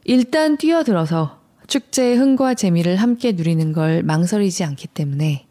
일단 0.04 0.56
뛰어들어서 0.56 1.40
축제의 1.66 2.16
흥과 2.16 2.54
재미를 2.54 2.94
함께 2.94 3.32
누리는 3.32 3.72
걸 3.72 4.04
망설이지 4.04 4.62
않기 4.62 4.86
때문에 4.86 5.48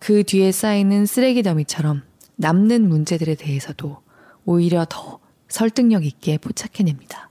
그 0.00 0.24
뒤에 0.24 0.50
쌓이는 0.50 1.06
쓰레기 1.06 1.44
더미처럼 1.44 2.02
남는 2.34 2.88
문제들에 2.88 3.36
대해서도 3.36 3.98
오히려 4.44 4.84
더 4.88 5.20
설득력 5.46 6.04
있게 6.04 6.38
포착해냅니다. 6.38 7.30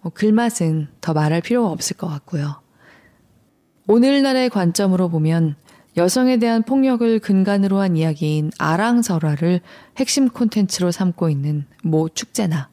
뭐 0.00 0.10
글맛은 0.10 0.88
더 1.02 1.12
말할 1.12 1.42
필요가 1.42 1.68
없을 1.68 1.98
것 1.98 2.08
같고요. 2.08 2.62
오늘날의 3.90 4.50
관점으로 4.50 5.08
보면 5.08 5.56
여성에 5.96 6.36
대한 6.36 6.62
폭력을 6.62 7.18
근간으로 7.18 7.80
한 7.80 7.96
이야기인 7.96 8.52
아랑설화를 8.56 9.62
핵심 9.96 10.28
콘텐츠로 10.28 10.92
삼고 10.92 11.28
있는 11.28 11.66
모 11.82 12.08
축제나 12.08 12.70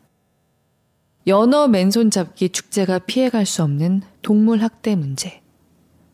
연어 1.26 1.70
맨손 1.70 2.12
잡기 2.12 2.50
축제가 2.50 3.00
피해갈 3.00 3.48
수 3.48 3.64
없는 3.64 4.04
동물 4.22 4.62
학대 4.62 4.96
문제. 4.96 5.42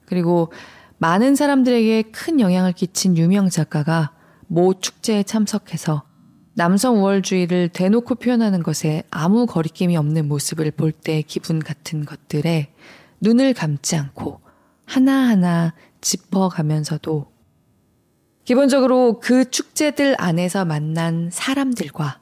그리고 0.05 0.53
많은 0.99 1.35
사람들에게 1.35 2.03
큰 2.03 2.39
영향을 2.39 2.71
끼친 2.71 3.17
유명 3.17 3.49
작가가 3.49 4.13
모 4.47 4.73
축제에 4.73 5.23
참석해서 5.23 6.03
남성 6.53 7.01
우월주의를 7.01 7.67
대놓고 7.73 8.15
표현하는 8.15 8.63
것에 8.63 9.03
아무 9.11 9.47
거리낌이 9.47 9.97
없는 9.97 10.29
모습을 10.29 10.71
볼 10.71 10.93
때 10.93 11.23
기분 11.23 11.59
같은 11.59 12.05
것들에 12.05 12.73
눈을 13.19 13.53
감지 13.53 13.97
않고 13.97 14.42
하나하나 14.85 15.73
짚어가면서도 16.01 17.31
기본적으로 18.45 19.19
그 19.19 19.49
축제들 19.49 20.15
안에서 20.19 20.65
만난 20.65 21.29
사람들과 21.31 22.19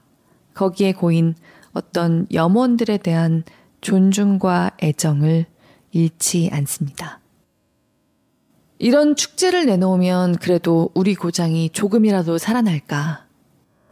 거기에 0.54 0.94
고인 0.94 1.36
어떤 1.74 2.28
염원들에 2.32 2.98
대한 2.98 3.44
존중과 3.82 4.78
애정을 4.82 5.46
잃지 5.92 6.50
않습니다. 6.54 7.20
이런 8.78 9.16
축제를 9.16 9.66
내놓으면 9.66 10.38
그래도 10.38 10.90
우리 10.94 11.16
고장이 11.16 11.70
조금이라도 11.70 12.38
살아날까. 12.38 13.28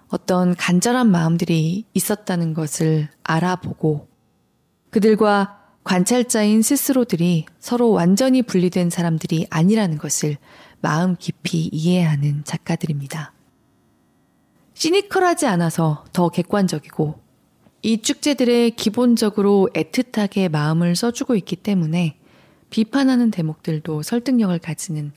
어떤 0.10 0.56
간절한 0.56 1.12
마음들이 1.12 1.86
있었다는 1.94 2.56
것을 2.56 3.10
알아보고 3.24 4.08
그들과 4.90 5.59
관찰자인 5.90 6.62
스스로들이 6.62 7.46
서로 7.60 7.90
완전히 7.90 8.44
분리된 8.44 8.92
사람들이 8.92 9.48
아니라는 9.50 9.98
것을 9.98 10.38
마음 10.82 11.16
깊이 11.16 11.68
이해하는 11.72 12.44
작가들입니다. 12.44 13.34
시니컬하지 14.76 15.48
않아서 15.48 16.06
더 16.14 16.30
객관적이고 16.30 17.20
이 17.82 18.04
축제들에 18.04 18.70
기본적으로 18.70 19.68
애틋하게 19.74 20.52
마음을 20.52 20.96
써주고 20.96 21.36
있기 21.38 21.56
때문에 21.56 22.20
비판하는 22.70 23.32
대목들도 23.32 24.04
설득력을 24.04 24.60
가지는 24.60 25.12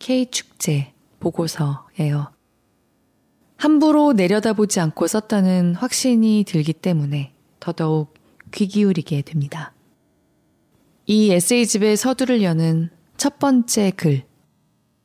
K축제 0.00 0.92
보고서예요. 1.20 2.30
함부로 3.56 4.12
내려다보지 4.12 4.80
않고 4.80 5.06
썼다는 5.06 5.76
확신이 5.76 6.44
들기 6.46 6.74
때문에 6.74 7.32
더더욱 7.58 8.12
귀 8.52 8.68
기울이게 8.68 9.22
됩니다. 9.22 9.72
이 11.10 11.32
에세이집의 11.32 11.96
서두를 11.96 12.40
여는 12.40 12.88
첫 13.16 13.40
번째 13.40 13.90
글. 13.96 14.22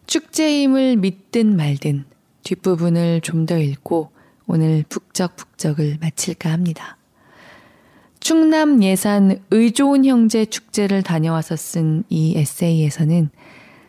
축제임을 0.05 0.97
믿든 0.97 1.55
말든 1.55 2.05
뒷부분을 2.43 3.21
좀 3.21 3.47
더 3.47 3.57
읽고 3.57 4.11
오늘 4.45 4.85
북적북적을 4.87 5.97
마칠까 5.99 6.51
합니다. 6.51 6.97
충남 8.19 8.83
예산 8.83 9.43
의좋은 9.49 10.05
형제 10.05 10.45
축제를 10.45 11.01
다녀와서 11.01 11.55
쓴 11.55 12.03
이 12.09 12.37
에세이에서는 12.37 13.31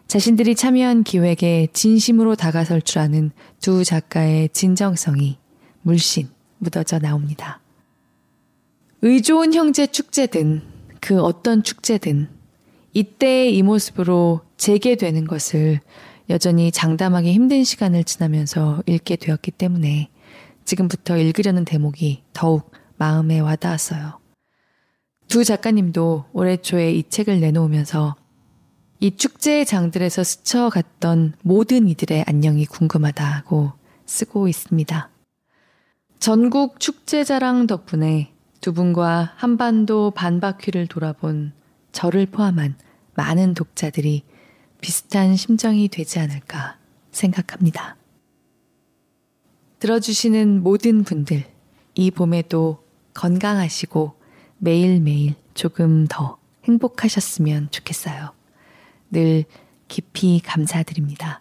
자신들이 0.08 0.54
참여한 0.54 1.02
기획에 1.02 1.68
진심으로 1.74 2.34
다가설 2.34 2.80
줄 2.80 3.00
아는 3.00 3.30
두 3.60 3.84
작가의 3.84 4.48
진정성이 4.54 5.36
물씬 5.82 6.30
묻어져 6.56 6.98
나옵니다. 6.98 7.60
의좋은 9.02 9.52
형제 9.52 9.86
축제든 9.86 10.75
그 11.06 11.22
어떤 11.22 11.62
축제든 11.62 12.28
이때의 12.92 13.56
이 13.56 13.62
모습으로 13.62 14.40
재개되는 14.56 15.28
것을 15.28 15.78
여전히 16.28 16.72
장담하기 16.72 17.32
힘든 17.32 17.62
시간을 17.62 18.02
지나면서 18.02 18.82
읽게 18.86 19.14
되었기 19.14 19.52
때문에 19.52 20.08
지금부터 20.64 21.16
읽으려는 21.16 21.64
대목이 21.64 22.24
더욱 22.32 22.72
마음에 22.96 23.38
와닿았어요. 23.38 24.18
두 25.28 25.44
작가님도 25.44 26.24
올해 26.32 26.56
초에 26.56 26.90
이 26.90 27.08
책을 27.08 27.38
내놓으면서 27.38 28.16
이 28.98 29.12
축제의 29.12 29.64
장들에서 29.64 30.24
스쳐갔던 30.24 31.34
모든 31.42 31.86
이들의 31.86 32.24
안녕이 32.26 32.66
궁금하다고 32.66 33.70
쓰고 34.06 34.48
있습니다. 34.48 35.08
전국 36.18 36.80
축제자랑 36.80 37.68
덕분에 37.68 38.32
두 38.66 38.72
분과 38.72 39.34
한반도 39.36 40.10
반바퀴를 40.10 40.88
돌아본 40.88 41.52
저를 41.92 42.26
포함한 42.26 42.74
많은 43.14 43.54
독자들이 43.54 44.24
비슷한 44.80 45.36
심정이 45.36 45.86
되지 45.86 46.18
않을까 46.18 46.76
생각합니다. 47.12 47.96
들어주시는 49.78 50.64
모든 50.64 51.04
분들, 51.04 51.44
이 51.94 52.10
봄에도 52.10 52.84
건강하시고 53.14 54.18
매일매일 54.58 55.36
조금 55.54 56.08
더 56.08 56.38
행복하셨으면 56.64 57.68
좋겠어요. 57.70 58.32
늘 59.12 59.44
깊이 59.86 60.40
감사드립니다. 60.40 61.40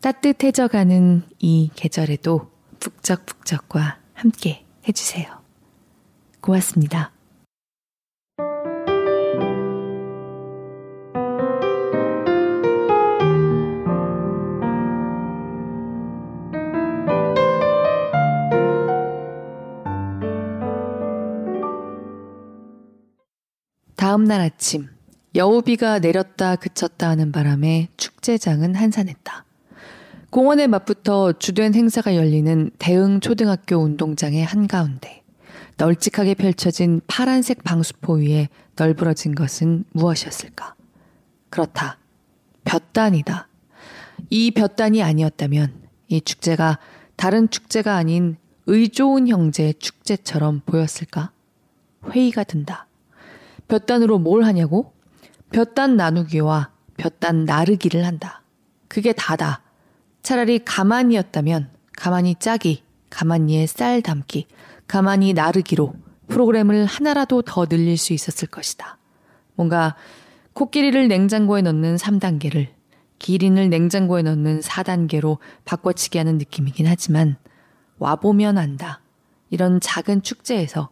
따뜻해져가는 0.00 1.24
이 1.40 1.70
계절에도 1.74 2.52
북적북적과 2.78 3.98
함께 4.12 4.64
해주세요. 4.86 5.43
고맙습니다. 6.44 7.10
다음 23.96 24.24
날 24.24 24.42
아침, 24.42 24.88
여우비가 25.34 25.98
내렸다 26.00 26.56
그쳤다 26.56 27.08
하는 27.08 27.32
바람에 27.32 27.88
축제장은 27.96 28.74
한산했다. 28.74 29.46
공원의 30.28 30.68
맛부터 30.68 31.32
주된 31.32 31.74
행사가 31.74 32.14
열리는 32.16 32.70
대흥 32.78 33.20
초등학교 33.20 33.76
운동장의 33.76 34.44
한가운데. 34.44 35.23
널찍하게 35.76 36.34
펼쳐진 36.34 37.00
파란색 37.06 37.64
방수포 37.64 38.14
위에 38.14 38.48
널브러진 38.76 39.34
것은 39.34 39.84
무엇이었을까? 39.92 40.74
그렇다. 41.50 41.98
볕단이다. 42.64 43.48
이 44.30 44.50
볕단이 44.52 45.02
아니었다면 45.02 45.72
이 46.08 46.20
축제가 46.20 46.78
다른 47.16 47.48
축제가 47.50 47.94
아닌 47.94 48.36
의좋은 48.66 49.28
형제 49.28 49.72
축제처럼 49.74 50.62
보였을까? 50.64 51.30
회의가 52.10 52.44
든다. 52.44 52.86
볕단으로 53.68 54.18
뭘 54.18 54.44
하냐고? 54.44 54.92
볕단 55.50 55.96
나누기와 55.96 56.70
볕단 56.96 57.44
나르기를 57.44 58.04
한다. 58.04 58.42
그게 58.88 59.12
다다. 59.12 59.62
차라리 60.22 60.64
가만히였다면 60.64 61.70
가만히 61.92 62.34
짜기, 62.38 62.82
가만히에 63.10 63.66
쌀 63.66 64.02
담기, 64.02 64.46
가만히 64.86 65.32
나르기로 65.32 65.94
프로그램을 66.28 66.86
하나라도 66.86 67.42
더 67.42 67.66
늘릴 67.66 67.96
수 67.96 68.12
있었을 68.12 68.48
것이다. 68.48 68.98
뭔가 69.54 69.94
코끼리를 70.52 71.08
냉장고에 71.08 71.62
넣는 71.62 71.96
3단계를 71.96 72.68
기린을 73.18 73.70
냉장고에 73.70 74.22
넣는 74.22 74.60
4단계로 74.60 75.38
바꿔치기 75.64 76.18
하는 76.18 76.38
느낌이긴 76.38 76.86
하지만 76.86 77.36
와보면 77.98 78.58
안다. 78.58 79.00
이런 79.50 79.80
작은 79.80 80.22
축제에서 80.22 80.90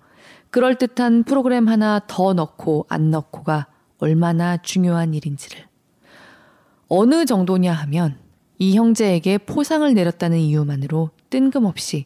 그럴듯한 0.50 1.24
프로그램 1.24 1.68
하나 1.68 2.00
더 2.06 2.34
넣고 2.34 2.86
안 2.88 3.10
넣고가 3.10 3.66
얼마나 3.98 4.56
중요한 4.56 5.14
일인지를. 5.14 5.66
어느 6.88 7.24
정도냐 7.24 7.72
하면 7.72 8.18
이 8.58 8.76
형제에게 8.76 9.38
포상을 9.38 9.92
내렸다는 9.92 10.38
이유만으로 10.38 11.10
뜬금없이 11.30 12.04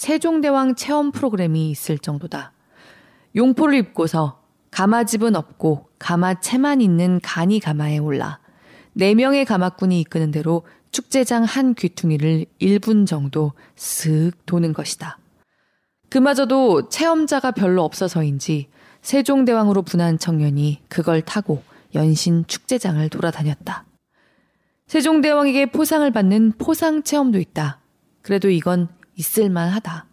세종대왕 0.00 0.76
체험 0.76 1.12
프로그램이 1.12 1.70
있을 1.70 1.98
정도다. 1.98 2.52
용포를 3.36 3.74
입고서 3.74 4.40
가마집은 4.70 5.36
없고 5.36 5.90
가마채만 5.98 6.80
있는 6.80 7.20
간이 7.22 7.60
가마에 7.60 7.98
올라 7.98 8.40
4명의 8.96 9.44
가마꾼이 9.44 10.00
이끄는 10.00 10.30
대로 10.30 10.62
축제장 10.90 11.44
한 11.44 11.74
귀퉁이를 11.74 12.46
1분 12.62 13.06
정도 13.06 13.52
쓱 13.76 14.32
도는 14.46 14.72
것이다. 14.72 15.18
그마저도 16.08 16.88
체험자가 16.88 17.50
별로 17.50 17.84
없어서인지 17.84 18.68
세종대왕으로 19.02 19.82
분한 19.82 20.18
청년이 20.18 20.80
그걸 20.88 21.20
타고 21.20 21.62
연신 21.94 22.46
축제장을 22.46 23.06
돌아다녔다. 23.10 23.84
세종대왕에게 24.86 25.66
포상을 25.66 26.10
받는 26.10 26.52
포상 26.56 27.02
체험도 27.02 27.38
있다. 27.38 27.80
그래도 28.22 28.48
이건 28.48 28.88
있을만 29.16 29.68
하다. 29.70 30.06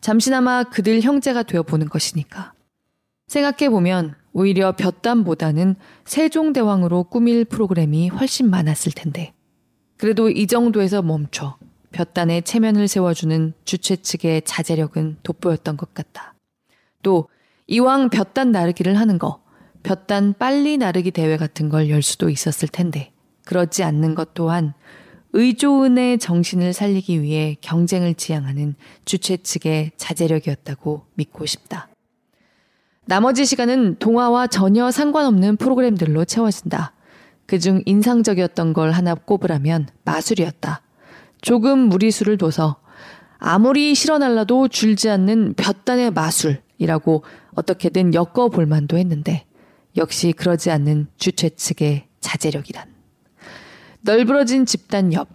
잠시나마 0.00 0.64
그들 0.64 1.00
형제가 1.00 1.42
되어 1.44 1.62
보는 1.62 1.88
것이니까. 1.88 2.52
생각해 3.28 3.70
보면 3.70 4.14
오히려 4.32 4.72
볕담보다는 4.72 5.76
세종대왕으로 6.04 7.04
꾸밀 7.04 7.44
프로그램이 7.44 8.08
훨씬 8.08 8.50
많았을 8.50 8.92
텐데. 8.92 9.32
그래도 9.96 10.28
이 10.28 10.46
정도에서 10.46 11.02
멈춰 11.02 11.56
볕단에 11.92 12.40
체면을 12.40 12.88
세워주는 12.88 13.52
주최 13.64 13.96
측의 13.96 14.42
자제력은 14.42 15.18
돋보였던 15.22 15.76
것 15.76 15.94
같다. 15.94 16.34
또 17.02 17.28
이왕 17.66 18.10
볕단 18.10 18.50
나르기를 18.50 18.98
하는 18.98 19.18
거, 19.18 19.42
볕단 19.82 20.34
빨리 20.38 20.78
나르기 20.78 21.10
대회 21.10 21.36
같은 21.36 21.68
걸 21.68 21.88
열 21.88 22.02
수도 22.02 22.28
있었을 22.30 22.68
텐데 22.68 23.12
그렇지 23.44 23.82
않는 23.82 24.14
것 24.14 24.34
또한 24.34 24.74
의조은의 25.34 26.18
정신을 26.18 26.72
살리기 26.72 27.22
위해 27.22 27.56
경쟁을 27.60 28.14
지향하는 28.14 28.74
주최 29.04 29.38
측의 29.38 29.92
자제력이었다고 29.96 31.06
믿고 31.14 31.46
싶다. 31.46 31.88
나머지 33.06 33.44
시간은 33.44 33.96
동화와 33.98 34.46
전혀 34.46 34.90
상관없는 34.90 35.56
프로그램들로 35.56 36.24
채워진다. 36.24 36.92
그중 37.46 37.82
인상적이었던 37.86 38.72
걸 38.72 38.92
하나 38.92 39.14
꼽으라면 39.14 39.88
마술이었다. 40.04 40.82
조금 41.40 41.78
무리수를 41.78 42.38
둬서 42.38 42.80
아무리 43.38 43.94
실어날라도 43.94 44.68
줄지 44.68 45.10
않는 45.10 45.54
볕단의 45.54 46.12
마술이라고 46.12 47.24
어떻게든 47.54 48.14
엮어볼 48.14 48.66
만도 48.66 48.96
했는데 48.98 49.46
역시 49.96 50.32
그러지 50.32 50.70
않는 50.70 51.08
주최 51.16 51.48
측의 51.48 52.06
자제력이란. 52.20 52.91
널브러진 54.02 54.66
집단 54.66 55.12
옆, 55.12 55.28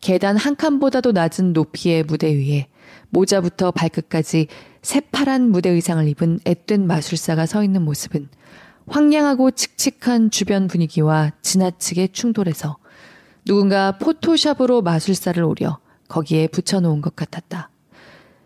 계단 0.00 0.36
한 0.36 0.56
칸보다도 0.56 1.12
낮은 1.12 1.52
높이의 1.52 2.04
무대 2.04 2.32
위에 2.34 2.68
모자부터 3.10 3.70
발끝까지 3.72 4.46
새파란 4.82 5.50
무대 5.50 5.70
의상을 5.70 6.06
입은 6.08 6.40
앳된 6.44 6.86
마술사가 6.86 7.46
서 7.46 7.62
있는 7.62 7.82
모습은 7.82 8.28
황량하고 8.86 9.52
칙칙한 9.52 10.30
주변 10.30 10.66
분위기와 10.66 11.30
지나치게 11.42 12.08
충돌해서 12.08 12.78
누군가 13.44 13.98
포토샵으로 13.98 14.82
마술사를 14.82 15.42
오려 15.42 15.78
거기에 16.08 16.48
붙여놓은 16.48 17.00
것 17.00 17.14
같았다. 17.16 17.70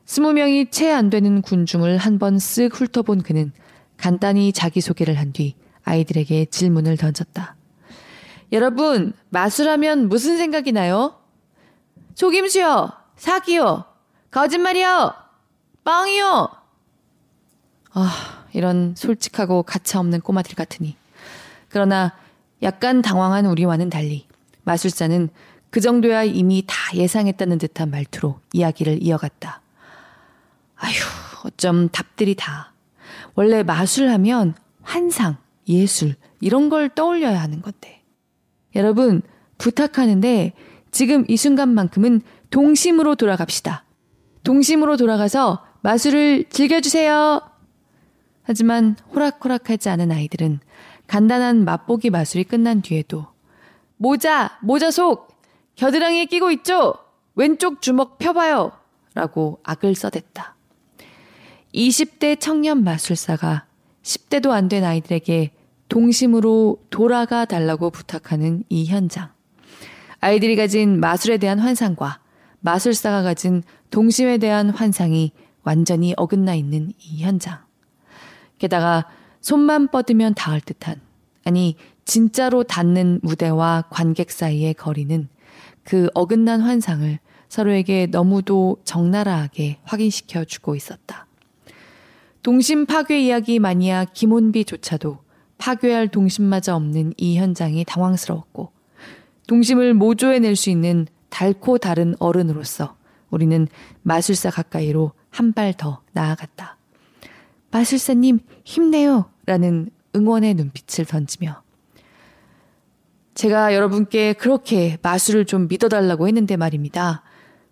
스무 0.05 0.33
명이 0.33 0.71
채 0.71 0.91
안 0.91 1.11
되는 1.11 1.43
군중을 1.43 1.97
한 1.99 2.19
번 2.19 2.37
쓱 2.37 2.73
훑어본 2.75 3.23
그는 3.23 3.53
간단히 3.97 4.53
자기소개를 4.53 5.19
한 5.19 5.33
뒤 5.33 5.55
아이들에게 5.85 6.47
질문을 6.47 6.97
던졌다. 6.97 7.56
여러분, 8.53 9.13
마술하면 9.31 10.09
무슨 10.09 10.37
생각이 10.37 10.73
나요? 10.73 11.21
속임수요, 12.15 12.91
사기요, 13.17 13.85
거짓말이요, 14.31 15.15
뻥이요. 15.85 16.49
아, 17.93 18.45
이런 18.53 18.95
솔직하고 18.97 19.63
가차없는 19.63 20.21
꼬마들 20.21 20.55
같으니. 20.55 20.97
그러나 21.69 22.15
약간 22.63 23.03
당황한 23.03 23.47
우리와는 23.47 23.91
달리 23.91 24.27
마술사는 24.65 25.29
그 25.71 25.81
정도야 25.81 26.25
이미 26.25 26.65
다 26.67 26.75
예상했다는 26.95 27.59
듯한 27.59 27.91
말투로 27.91 28.41
이야기를 28.53 29.03
이어갔다. 29.03 29.61
아휴, 30.77 30.93
어쩜 31.45 31.89
답들이 31.89 32.35
다. 32.35 32.73
원래 33.35 33.63
마술하면 33.63 34.55
환상, 34.83 35.37
예술, 35.69 36.15
이런 36.41 36.69
걸 36.69 36.89
떠올려야 36.89 37.41
하는 37.41 37.61
건데. 37.61 37.96
여러분, 38.77 39.23
부탁하는데 39.59 40.53
지금 40.91 41.25
이 41.29 41.37
순간만큼은 41.37 42.21
동심으로 42.51 43.17
돌아갑시다. 43.17 43.85
동심으로 44.45 44.97
돌아가서 44.97 45.65
마술을 45.81 46.45
즐겨주세요. 46.51 47.41
하지만 48.43 48.97
호락호락하지 49.15 49.89
않은 49.89 50.13
아이들은 50.13 50.61
간단한 51.09 51.65
맛보기 51.65 52.11
마술이 52.11 52.45
끝난 52.45 52.83
뒤에도 52.83 53.27
모자, 53.97 54.59
모자 54.63 54.91
속, 54.91 55.29
겨드랑이에 55.77 56.27
끼고 56.27 56.51
있죠? 56.53 56.95
왼쪽 57.35 57.83
주먹 57.83 58.19
펴봐요. 58.19 58.73
라고 59.15 59.61
악을 59.65 59.95
써댔다. 59.95 60.55
20대 61.75 62.39
청년 62.39 62.85
마술사가 62.85 63.67
10대도 64.03 64.51
안 64.51 64.69
된 64.69 64.85
아이들에게 64.85 65.53
동심으로 65.89 66.79
돌아가 66.91 67.45
달라고 67.45 67.91
부탁하는 67.91 68.65
이 68.69 68.87
현장. 68.87 69.31
아이들이 70.21 70.57
가진 70.57 70.99
마술에 71.01 71.39
대한 71.39 71.59
환상과 71.59 72.21
마술사가 72.61 73.23
가진 73.23 73.63
동심에 73.91 74.39
대한 74.39 74.71
환상이 74.71 75.33
완전히 75.63 76.15
어긋나 76.17 76.55
있는 76.55 76.93
이 76.99 77.23
현장. 77.23 77.59
게다가 78.59 79.07
손만 79.41 79.89
뻗으면 79.89 80.35
닿을 80.35 80.61
듯한, 80.61 81.01
아니, 81.45 81.77
진짜로 82.05 82.63
닿는 82.63 83.21
무대와 83.23 83.85
관객 83.91 84.31
사이의 84.31 84.75
거리는 84.75 85.29
그 85.85 86.09
어긋난 86.15 86.61
환상을 86.61 87.19
서로에게 87.49 88.07
너무도 88.07 88.79
적나라하게 88.85 89.79
확인시켜 89.85 90.45
주고 90.45 90.75
있었다. 90.75 91.27
동심 92.43 92.87
파괴 92.87 93.21
이야기 93.21 93.59
마니아 93.59 94.05
김혼비조차도 94.05 95.19
파괴할 95.59 96.09
동심마저 96.09 96.75
없는 96.75 97.15
이 97.17 97.39
현장이 97.39 97.85
당황스러웠고 97.85 98.73
동심을 99.47 99.95
모조해낼 99.95 100.57
수 100.57 100.71
있는 100.71 101.07
달코 101.29 101.79
다른 101.79 102.15
어른으로서 102.19 102.97
우리는 103.31 103.67
마술사 104.03 104.51
가까이로 104.51 105.13
한 105.31 105.53
발 105.53 105.75
더 105.75 106.03
나아갔다. 106.13 106.79
마술사님 107.71 108.39
힘내요 108.65 109.31
라는 109.45 109.91
응원의 110.15 110.55
눈빛을 110.55 111.05
던지며 111.05 111.63
제가 113.35 113.75
여러분께 113.75 114.33
그렇게 114.33 114.97
마술을 115.03 115.45
좀 115.45 115.69
믿어달라고 115.69 116.27
했는데 116.27 116.57
말입니다. 116.57 117.23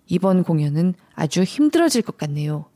이번 0.07 0.43
공연은 0.43 0.93
아주 1.15 1.43
힘들어질 1.43 2.03
것 2.03 2.19
같네요. 2.19 2.67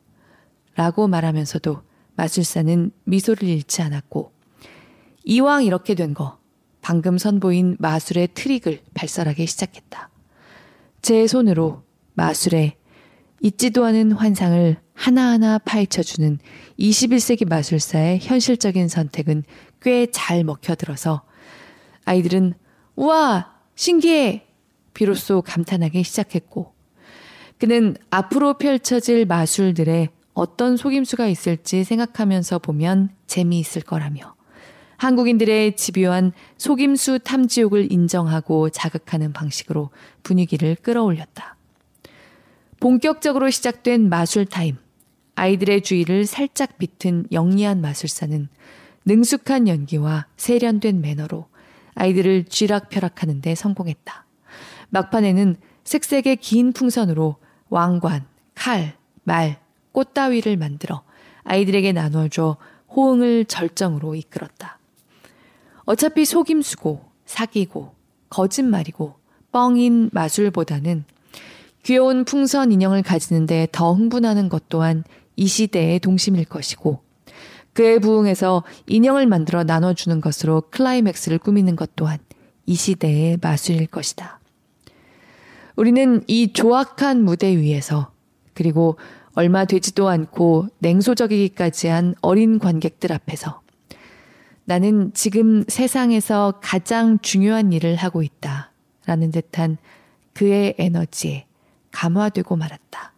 라고 0.74 1.06
말하면서도 1.06 1.82
마술사는 2.16 2.92
미소를 3.04 3.46
잃지 3.46 3.82
않았고 3.82 4.32
이왕 5.28 5.64
이렇게 5.64 5.94
된 5.94 6.14
거 6.14 6.38
방금 6.80 7.18
선보인 7.18 7.76
마술의 7.80 8.28
트릭을 8.32 8.80
발설하기 8.94 9.46
시작했다. 9.46 10.08
제 11.02 11.26
손으로 11.26 11.82
마술의 12.14 12.76
잊지도 13.42 13.84
않은 13.84 14.12
환상을 14.12 14.78
하나하나 14.94 15.58
파헤쳐주는 15.58 16.38
21세기 16.78 17.46
마술사의 17.46 18.20
현실적인 18.20 18.88
선택은 18.88 19.44
꽤 19.82 20.06
잘 20.10 20.44
먹혀들어서 20.44 21.22
아이들은 22.06 22.54
우와 22.96 23.54
신기해 23.74 24.46
비로소 24.94 25.42
감탄하기 25.42 26.02
시작했고 26.04 26.72
그는 27.58 27.96
앞으로 28.08 28.54
펼쳐질 28.54 29.26
마술들의 29.26 30.08
어떤 30.32 30.78
속임수가 30.78 31.26
있을지 31.26 31.84
생각하면서 31.84 32.60
보면 32.60 33.10
재미있을 33.26 33.82
거라며 33.82 34.38
한국인들의 34.99 35.76
집요한 35.76 36.32
속임수 36.59 37.20
탐지욕을 37.20 37.90
인정하고 37.92 38.68
자극하는 38.68 39.32
방식으로 39.32 39.90
분위기를 40.22 40.74
끌어올렸다. 40.74 41.57
본격적으로 42.80 43.49
시작된 43.51 44.09
마술 44.09 44.44
타임. 44.44 44.76
아이들의 45.36 45.82
주의를 45.82 46.26
살짝 46.26 46.78
비튼 46.78 47.24
영리한 47.30 47.80
마술사는 47.80 48.49
능숙한 49.05 49.68
연기와 49.68 50.26
세련된 50.36 51.01
매너로 51.01 51.46
아이들을 51.94 52.44
쥐락펴락하는 52.44 53.40
데 53.40 53.55
성공했다. 53.55 54.26
막판에는 54.90 55.57
색색의 55.84 56.36
긴 56.36 56.72
풍선으로 56.72 57.36
왕관, 57.68 58.26
칼, 58.55 58.96
말, 59.22 59.61
꽃 59.92 60.12
따위를 60.12 60.57
만들어 60.57 61.03
아이들에게 61.44 61.92
나눠줘 61.92 62.57
호응을 62.94 63.44
절정으로 63.44 64.16
이끌었다. 64.16 64.77
어차피 65.89 66.26
속임수고 66.26 67.01
사기고 67.24 67.95
거짓말이고 68.28 69.14
뻥인 69.53 70.11
마술보다는 70.12 71.07
귀여운 71.82 72.26
풍선 72.26 72.72
인형을 72.72 73.03
가지는데 73.03 73.68
더 73.72 73.95
흥분하는 73.95 74.51
것 74.51 74.68
또한 74.68 75.03
이 75.36 75.47
시대의 75.47 76.01
동심일 76.01 76.45
것이고 76.45 77.01
그에 77.72 78.01
부응해서 78.01 78.64
인형을 78.86 79.26
만들어 79.26 79.64
나눠주는 79.64 80.20
것으로 80.20 80.64
클라이맥스를 80.70 81.39
꾸미는 81.39 81.74
것 81.74 81.97
또한 81.97 82.18
이 82.66 82.74
시대의 82.74 83.39
마술일 83.41 83.86
것이다. 83.86 84.41
우리는 85.74 86.22
이 86.26 86.53
조악한 86.53 87.24
무대 87.24 87.57
위에서 87.57 88.11
그리고 88.53 88.99
얼마 89.32 89.64
되지도 89.64 90.07
않고 90.11 90.68
냉소적이기까지 90.80 91.86
한 91.86 92.14
어린 92.20 92.59
관객들 92.59 93.11
앞에서 93.11 93.62
나는 94.68 95.14
지금 95.14 95.64
세상에서 95.66 96.60
가장 96.62 97.18
중요한 97.20 97.72
일을 97.72 97.96
하고 97.96 98.22
있다. 98.22 98.70
라는 99.06 99.30
듯한 99.30 99.78
그의 100.34 100.74
에너지에 100.76 101.46
감화되고 101.90 102.54
말았다. 102.54 103.14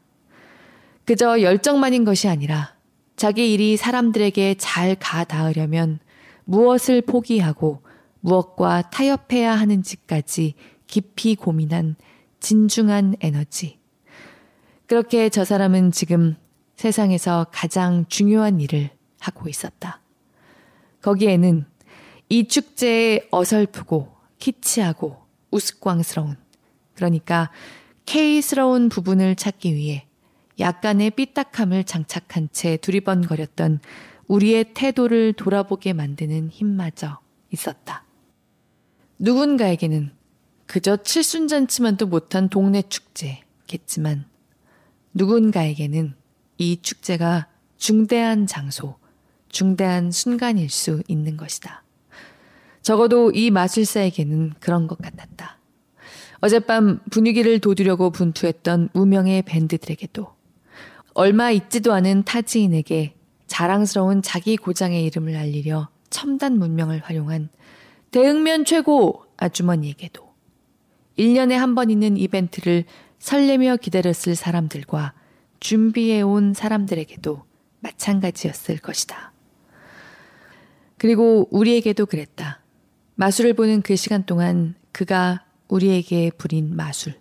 그저 1.05 1.43
열정만인 1.43 2.05
것이 2.05 2.29
아니라 2.29 2.77
자기 3.17 3.53
일이 3.53 3.77
사람들에게 3.77 4.55
잘 4.59 4.95
가 4.95 5.25
닿으려면 5.25 5.99
무엇을 6.45 7.03
포기하고 7.03 7.83
무엇과 8.21 8.91
타협해야 8.91 9.53
하는지까지 9.53 10.55
깊이 10.87 11.35
고민한 11.35 11.97
진중한 12.39 13.17
에너지. 13.19 13.81
그렇게 14.87 15.29
저 15.29 15.45
사람은 15.45 15.91
지금 15.91 16.37
세상에서 16.77 17.49
가장 17.51 18.05
중요한 18.09 18.61
일을 18.61 18.91
하고 19.19 19.49
있었다. 19.49 20.01
거기에는 21.03 21.65
이 22.29 22.47
축제의 22.47 23.29
어설프고 23.31 24.13
키치하고 24.39 25.17
우스꽝스러운, 25.51 26.37
그러니까 26.95 27.51
K스러운 28.07 28.89
부분을 28.89 29.37
찾기 29.37 29.75
위해 29.75 30.07
약간의 30.59 31.11
삐딱함을 31.13 31.85
장착한 31.85 32.49
채 32.53 32.77
두리번거렸던 32.77 33.81
우리의 34.29 34.75
태도를 34.75 35.33
돌아보게 35.33 35.93
만드는 35.93 36.51
힘마저 36.51 37.19
있었다. 37.51 38.05
누군가에게는 39.19 40.13
그저 40.67 40.99
칠순잔치만도 40.99 42.07
못한 42.07 42.49
동네 42.49 42.83
축제겠지만 42.83 44.27
누군가에게는 45.15 46.15
이 46.59 46.81
축제가 46.81 47.49
중대한 47.77 48.47
장소, 48.47 49.00
중대한 49.51 50.11
순간일 50.11 50.71
수 50.71 51.03
있는 51.09 51.37
것이다. 51.37 51.85
적어도 52.83 53.31
이 53.31 53.51
마술사에게는 53.51 54.55
그런 54.61 54.87
것 54.87 54.99
같았다. 54.99 55.59
어젯밤 56.41 57.01
분위기를 57.11 57.59
돋우려고 57.59 58.11
분투했던 58.11 58.91
무명의 58.95 59.43
밴드들에게도 59.43 60.27
얼마 61.13 61.51
있지도 61.51 61.93
않은 61.93 62.23
타지인에게 62.25 63.15
자랑스러운 63.47 64.23
자기 64.23 64.57
고장의 64.57 65.05
이름을 65.05 65.37
알리려 65.37 65.89
첨단 66.09 66.59
문명을 66.59 67.01
활용한 67.05 67.51
대응면 68.11 68.65
최고 68.65 69.25
아주머니에게도 69.37 70.31
1년에 71.19 71.53
한 71.53 71.75
번 71.75 71.91
있는 71.91 72.17
이벤트를 72.17 72.85
설레며 73.19 73.77
기다렸을 73.77 74.35
사람들과 74.35 75.13
준비해온 75.61 76.55
사람들에게도 76.55 77.45
마찬가지였을 77.81 78.79
것이다. 78.79 79.30
그리고 81.01 81.49
우리에게도 81.51 82.05
그랬다. 82.05 82.61
마술을 83.15 83.55
보는 83.55 83.81
그 83.81 83.97
시간 83.97 84.27
동안 84.27 84.75
그가 84.93 85.47
우리에게 85.69 86.31
부린 86.37 86.77
마술. 86.77 87.15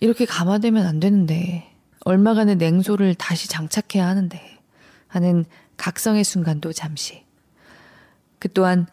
이렇게 0.00 0.26
감화되면 0.26 0.86
안 0.86 1.00
되는데, 1.00 1.72
얼마간의 2.00 2.56
냉소를 2.56 3.14
다시 3.14 3.48
장착해야 3.48 4.06
하는데, 4.06 4.42
하는 5.06 5.46
각성의 5.78 6.22
순간도 6.22 6.74
잠시. 6.74 7.24
그 8.38 8.52
또한 8.52 8.86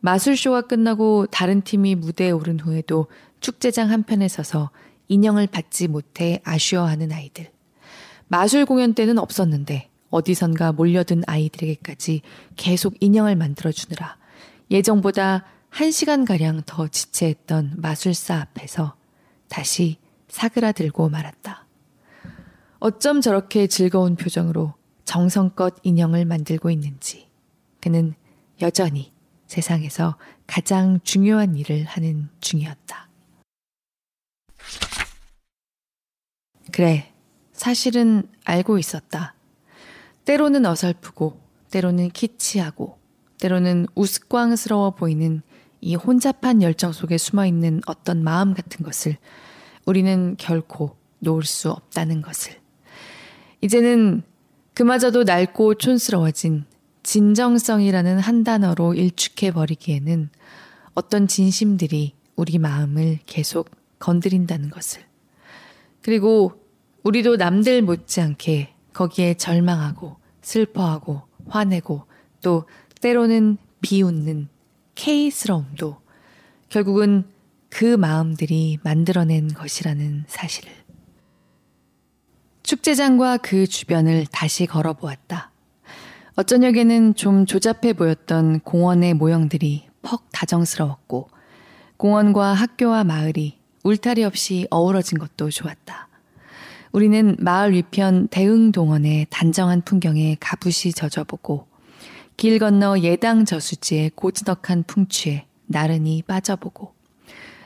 마술쇼가 0.00 0.62
끝나고 0.62 1.26
다른 1.26 1.62
팀이 1.62 1.94
무대에 1.94 2.32
오른 2.32 2.58
후에도 2.58 3.06
축제장 3.38 3.88
한편에 3.88 4.26
서서 4.26 4.70
인형을 5.06 5.46
받지 5.46 5.86
못해 5.86 6.40
아쉬워하는 6.42 7.12
아이들. 7.12 7.52
마술 8.26 8.66
공연 8.66 8.94
때는 8.94 9.16
없었는데 9.18 9.89
어디선가 10.10 10.72
몰려든 10.72 11.22
아이들에게까지 11.26 12.22
계속 12.56 12.94
인형을 13.00 13.36
만들어주느라 13.36 14.18
예정보다 14.70 15.44
한 15.68 15.90
시간가량 15.90 16.62
더 16.66 16.88
지체했던 16.88 17.74
마술사 17.78 18.36
앞에서 18.36 18.96
다시 19.48 19.98
사그라들고 20.28 21.08
말았다. 21.08 21.66
어쩜 22.78 23.20
저렇게 23.20 23.66
즐거운 23.66 24.16
표정으로 24.16 24.74
정성껏 25.04 25.76
인형을 25.82 26.24
만들고 26.24 26.70
있는지 26.70 27.28
그는 27.80 28.14
여전히 28.60 29.12
세상에서 29.46 30.16
가장 30.46 31.00
중요한 31.02 31.56
일을 31.56 31.84
하는 31.84 32.28
중이었다. 32.40 33.08
그래, 36.72 37.12
사실은 37.52 38.22
알고 38.44 38.78
있었다. 38.78 39.34
때로는 40.24 40.66
어설프고, 40.66 41.40
때로는 41.70 42.10
키치하고, 42.10 42.98
때로는 43.40 43.86
우스꽝스러워 43.94 44.92
보이는 44.92 45.42
이 45.80 45.94
혼잡한 45.94 46.62
열정 46.62 46.92
속에 46.92 47.16
숨어 47.16 47.46
있는 47.46 47.80
어떤 47.86 48.22
마음 48.22 48.54
같은 48.54 48.84
것을 48.84 49.16
우리는 49.86 50.36
결코 50.38 50.96
놓을 51.20 51.44
수 51.44 51.70
없다는 51.70 52.22
것을. 52.22 52.54
이제는 53.62 54.22
그마저도 54.74 55.24
낡고 55.24 55.74
촌스러워진 55.74 56.64
진정성이라는 57.02 58.18
한 58.18 58.44
단어로 58.44 58.94
일축해 58.94 59.52
버리기에는 59.52 60.30
어떤 60.94 61.28
진심들이 61.28 62.14
우리 62.36 62.58
마음을 62.58 63.18
계속 63.26 63.70
건드린다는 63.98 64.70
것을. 64.70 65.02
그리고 66.02 66.52
우리도 67.02 67.36
남들 67.36 67.82
못지않게 67.82 68.74
거기에 69.00 69.32
절망하고 69.32 70.16
슬퍼하고 70.42 71.22
화내고 71.48 72.04
또 72.42 72.64
때로는 73.00 73.56
비웃는 73.80 74.50
K스러움도 74.94 75.96
결국은 76.68 77.24
그 77.70 77.96
마음들이 77.96 78.78
만들어낸 78.82 79.48
것이라는 79.48 80.24
사실을. 80.28 80.70
축제장과 82.62 83.38
그 83.38 83.66
주변을 83.66 84.26
다시 84.30 84.66
걸어보았다. 84.66 85.50
어쩌녁에는 86.34 87.14
좀 87.14 87.46
조잡해 87.46 87.94
보였던 87.94 88.60
공원의 88.60 89.14
모형들이 89.14 89.88
퍽 90.02 90.28
다정스러웠고, 90.30 91.30
공원과 91.96 92.52
학교와 92.52 93.04
마을이 93.04 93.58
울타리 93.82 94.24
없이 94.24 94.66
어우러진 94.70 95.18
것도 95.18 95.48
좋았다. 95.48 96.09
우리는 96.92 97.36
마을 97.38 97.72
위편 97.72 98.26
대흥동원의 98.28 99.28
단정한 99.30 99.82
풍경에 99.82 100.36
가부시 100.40 100.92
젖어보고, 100.92 101.66
길 102.36 102.58
건너 102.58 102.98
예당 102.98 103.44
저수지의 103.44 104.10
고즈넉한 104.16 104.84
풍취에 104.88 105.46
나른히 105.66 106.22
빠져보고, 106.22 106.92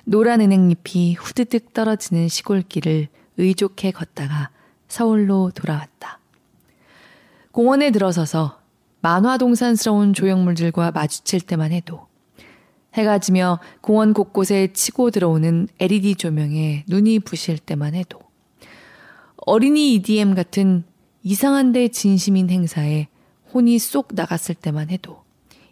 노란 0.04 0.42
은행잎이 0.42 1.14
후드득 1.14 1.72
떨어지는 1.72 2.28
시골길을 2.28 3.08
의족해 3.38 3.92
걷다가 3.92 4.50
서울로 4.88 5.50
돌아왔다. 5.54 6.18
공원에 7.50 7.90
들어서서 7.90 8.60
만화동산스러운 9.00 10.12
조형물들과 10.12 10.90
마주칠 10.90 11.40
때만 11.40 11.72
해도 11.72 12.06
해가 12.94 13.18
지며 13.18 13.58
공원 13.80 14.12
곳곳에 14.12 14.72
치고 14.72 15.10
들어오는 15.10 15.68
LED 15.80 16.16
조명에 16.16 16.84
눈이 16.88 17.20
부실 17.20 17.58
때만 17.58 17.94
해도 17.94 18.23
어린이 19.46 19.94
EDM 19.94 20.34
같은 20.34 20.84
이상한데 21.22 21.88
진심인 21.88 22.48
행사에 22.48 23.08
혼이 23.52 23.78
쏙 23.78 24.08
나갔을 24.12 24.54
때만 24.54 24.90
해도 24.90 25.22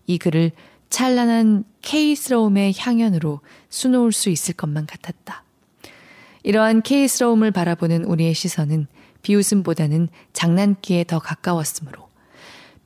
이 0.06 0.18
글을 0.18 0.52
찬란한 0.90 1.64
K스러움의 1.80 2.74
향연으로 2.76 3.40
수놓을 3.70 4.12
수 4.12 4.28
있을 4.28 4.54
것만 4.54 4.84
같았다. 4.86 5.44
이러한 6.42 6.82
K스러움을 6.82 7.50
바라보는 7.50 8.04
우리의 8.04 8.34
시선은 8.34 8.88
비웃음보다는 9.22 10.08
장난기에 10.34 11.04
더 11.04 11.18
가까웠으므로 11.18 12.08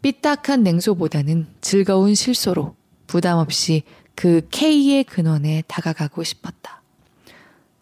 삐딱한 0.03 0.63
냉소보다는 0.63 1.49
즐거운 1.61 2.15
실소로 2.15 2.77
부담 3.09 3.39
없이 3.39 3.83
그 4.15 4.47
K의 4.53 5.03
근원에 5.03 5.65
다가가고 5.67 6.23
싶었다. 6.23 6.83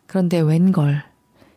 그런데 0.07 0.41
웬걸 0.41 1.14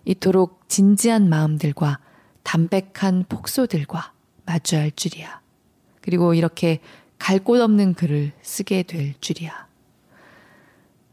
이토록 0.08 0.70
진지한 0.70 1.28
마음들과 1.28 2.00
담백한 2.44 3.26
폭소들과 3.28 4.14
마주할 4.46 4.92
줄이야. 4.92 5.42
그리고 6.00 6.34
이렇게 6.34 6.80
갈 7.20 7.44
곳 7.44 7.60
없는 7.60 7.94
글을 7.94 8.32
쓰게 8.42 8.84
될 8.84 9.16
줄이야. 9.20 9.68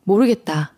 모르겠다. 0.05 0.75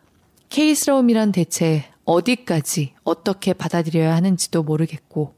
K스러움이란 0.48 1.32
대체 1.32 1.84
어디까지 2.04 2.94
어떻게 3.04 3.52
받아들여야 3.52 4.14
하는지도 4.14 4.62
모르겠고, 4.62 5.34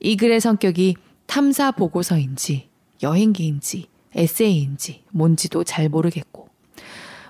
이 0.00 0.16
글의 0.16 0.40
성격이 0.40 0.96
탐사 1.26 1.70
보고서인지, 1.70 2.68
여행기인지, 3.00 3.86
에세이인지, 4.16 5.04
뭔지도 5.10 5.62
잘 5.62 5.88
모르겠고, 5.88 6.48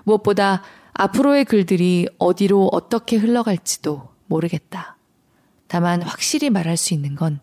무엇보다 0.05 0.63
앞으로의 0.93 1.45
글들이 1.45 2.07
어디로 2.17 2.69
어떻게 2.71 3.17
흘러갈지도 3.17 4.08
모르겠다. 4.29 4.97
다만 5.67 6.01
확실히 6.01 6.49
말할 6.49 6.77
수 6.77 6.93
있는 6.93 7.15
건 7.15 7.41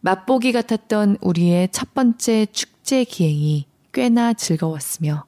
맛보기 0.00 0.52
같았던 0.52 1.18
우리의 1.20 1.68
첫 1.70 1.94
번째 1.94 2.46
축제 2.46 3.04
기행이 3.04 3.66
꽤나 3.92 4.32
즐거웠으며 4.32 5.24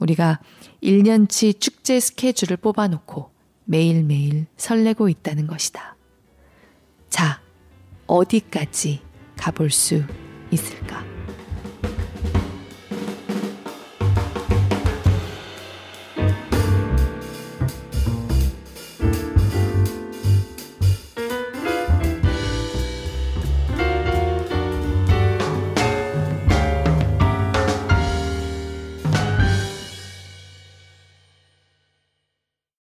우리가 0.00 0.40
1년치 0.82 1.60
축제 1.60 2.00
스케줄을 2.00 2.56
뽑아놓고 2.56 3.30
매일매일 3.64 4.46
설레고 4.56 5.08
있다는 5.08 5.46
것이다. 5.46 5.96
자, 7.08 7.40
어디까지 8.06 9.00
가볼 9.36 9.70
수 9.70 10.02
있을까? 10.50 11.13